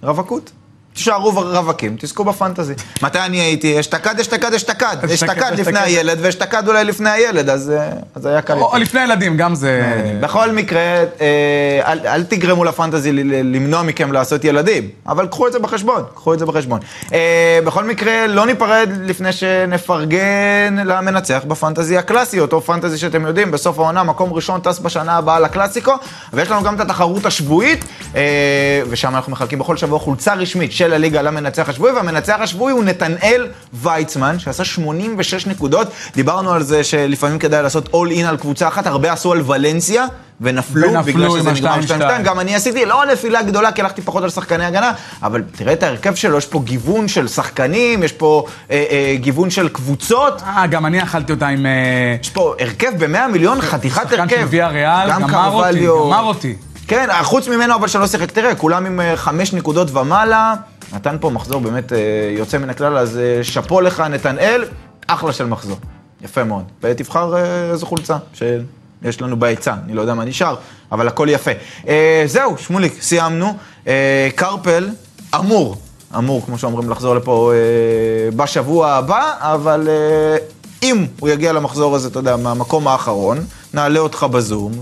[0.02, 0.50] רווקות.
[0.96, 2.74] תישארו רווקים, תזכו בפנטזי.
[3.02, 3.80] מתי אני הייתי?
[3.80, 4.96] אשתקד, אשתקד, אשתקד.
[5.14, 5.78] אשתקד, לפני.
[5.78, 8.58] הילד, ואשתקד אולי לפני הילד, אז אה, אז היה קל.
[8.58, 9.82] או לפני ילדים, גם זה...
[10.20, 16.02] בכל מקרה, אה, אל, תגרמו לפנטזי למנוע מכם לעשות ילדים, אבל קחו את זה בחשבון,
[16.14, 16.80] קחו את זה בחשבון.
[17.12, 23.78] אה, בכל מקרה, לא ניפרד לפני שנפרגן למנצח בפנטזי הקלאסי, אותו פנטזי שאתם יודעים, בסוף
[23.78, 25.92] העונה, מקום ראשון טס בשנה הבאה לקלאסיקו,
[26.32, 27.84] ויש לנו גם את התחרות השבועית,
[28.16, 32.84] אה, ושם אנחנו מחלקים בכל שבוע חולצה רשמית של הליגה למנצח השבועי, והמנצח השבועי הוא
[32.84, 35.88] נתנאל ויצמן, שעשה 86 נקודות.
[36.14, 40.06] דיברנו על זה שלפעמים כדאי לעשות אול אין על קבוצה אחת, הרבה עשו על ולנסיה,
[40.40, 41.70] ונפלו, ונפלו בגלל שזה נגמר
[42.04, 42.22] ה- 2-2.
[42.24, 45.82] גם אני עשיתי, לא נפילה גדולה, כי הלכתי פחות על שחקני הגנה, אבל תראה את
[45.82, 50.42] ההרכב שלו, יש פה גיוון של שחקנים, יש פה אה, אה, גיוון של קבוצות.
[50.42, 51.66] אה, גם אני אכלתי אותה עם...
[51.66, 54.16] אה, יש פה הרכב ב-100 מיליון, חתיכת הרכב.
[54.16, 55.86] שחקן של ויה ריאל, גמר אותי.
[55.86, 56.56] גמר אותי.
[56.88, 60.54] כן, חוץ ממנו אבל שלא שיחק, תראה, כולם עם אה, חמש נקודות ומעלה,
[60.92, 61.98] נתן פה מחזור באמת אה,
[62.38, 64.64] יוצא מן הכלל, אז אה, שאפו לך, נתנאל,
[65.06, 65.76] אחלה של מחזור.
[66.22, 66.64] יפה מאוד.
[66.82, 70.56] ותבחר אה, איזו חולצה שיש לנו בהיצע, אני לא יודע מה נשאר,
[70.92, 71.50] אבל הכל יפה.
[71.88, 73.56] אה, זהו, שמוליק, סיימנו.
[73.86, 74.88] אה, קרפל
[75.34, 75.76] אמור
[76.18, 80.36] אמור, כמו שאומרים, לחזור לפה אה, בשבוע הבא, אבל אה,
[80.82, 83.38] אם הוא יגיע למחזור הזה, אתה יודע, מהמקום האחרון,
[83.76, 84.72] נעלה אותך בזום,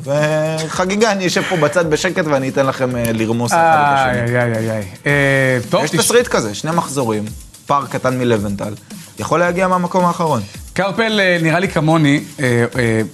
[0.66, 4.36] וחגיגה, אני אשב פה בצד בשקט ואני אתן לכם אה, לרמוס אחד את השני.
[4.38, 4.82] איי, איי, איי.
[5.06, 7.24] אה, טוב, יש תש- תסריט כזה, שני מחזורים,
[7.66, 8.74] פער קטן מלבנטל,
[9.18, 10.40] יכול להגיע מהמקום האחרון.
[10.72, 12.64] קרפל אה, נראה לי כמוני, אה,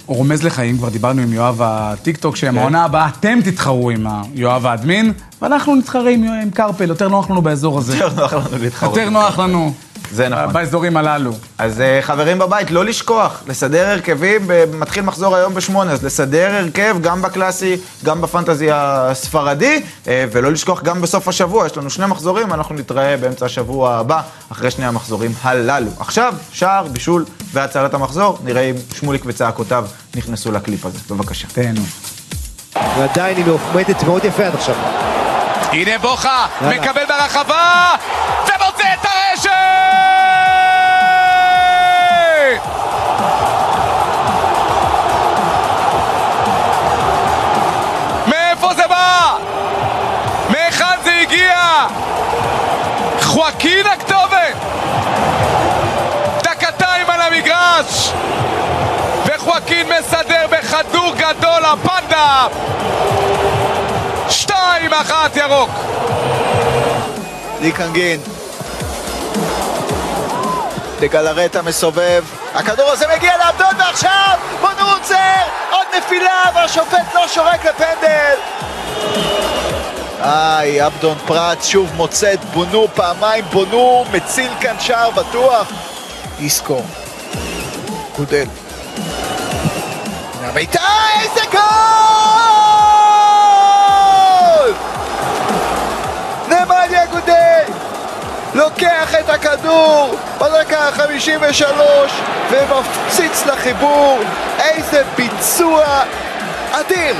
[0.05, 5.75] רומז לחיים, כבר דיברנו עם יואב הטיקטוק, שמהעונה הבאה אתם תתחרו עם יואב האדמין, ואנחנו
[5.75, 7.97] נתחרה עם קרפל, יותר נוח לנו באזור הזה.
[7.97, 8.97] יותר נוח לנו להתחרות.
[8.97, 9.73] יותר נוח לנו.
[10.11, 10.53] זה נכון.
[10.53, 11.31] באזורים הללו.
[11.57, 16.55] אז אה, חברים בבית, לא לשכוח, לסדר הרכבים, ב- מתחיל מחזור היום בשמונה, אז לסדר
[16.55, 22.05] הרכב גם בקלאסי, גם בפנטזי הספרדי, אה, ולא לשכוח גם בסוף השבוע, יש לנו שני
[22.05, 25.91] מחזורים, אנחנו נתראה באמצע השבוע הבא, אחרי שני המחזורים הללו.
[25.99, 29.85] עכשיו, שער, בישול והצלת המחזור, נראה אם שמוליק וצעקותיו
[30.15, 30.97] נכנסו לקליפ הזה.
[31.09, 31.47] בבקשה.
[31.53, 31.81] תהנו.
[32.97, 34.75] ועדיין היא עומדת מאוד יפה עד עכשיו.
[35.71, 36.45] הנה בוכה.
[36.61, 37.93] מקבל ברחבה,
[53.41, 54.55] חואקין הכתובת!
[56.43, 58.11] דקתיים על המגרש!
[59.25, 62.47] וחואקין מסדר בכדור גדול הפנדה!
[64.29, 65.69] שתיים אחת ירוק!
[67.61, 68.19] דיקנגין.
[70.99, 72.23] דגלרטה מסובב,
[72.53, 78.35] הכדור הזה מגיע לעבדון ועכשיו בונו עוצר, עוד נפילה והשופט לא שורק לפנדל.
[80.23, 85.67] איי, עבדון פרץ שוב מוצא את בונו, פעמיים בונו, מציל כאן שער בטוח.
[86.39, 86.81] איסקו.
[88.17, 88.45] גודל.
[90.43, 90.81] הביתה,
[91.21, 91.61] איזה גול!
[96.47, 97.63] נמליה גודל!
[98.53, 101.63] לוקח את הכדור בדקה ה-53
[102.51, 104.19] ומפציץ לחיבור
[104.59, 106.01] איזה ביצוע
[106.71, 107.15] אדיר!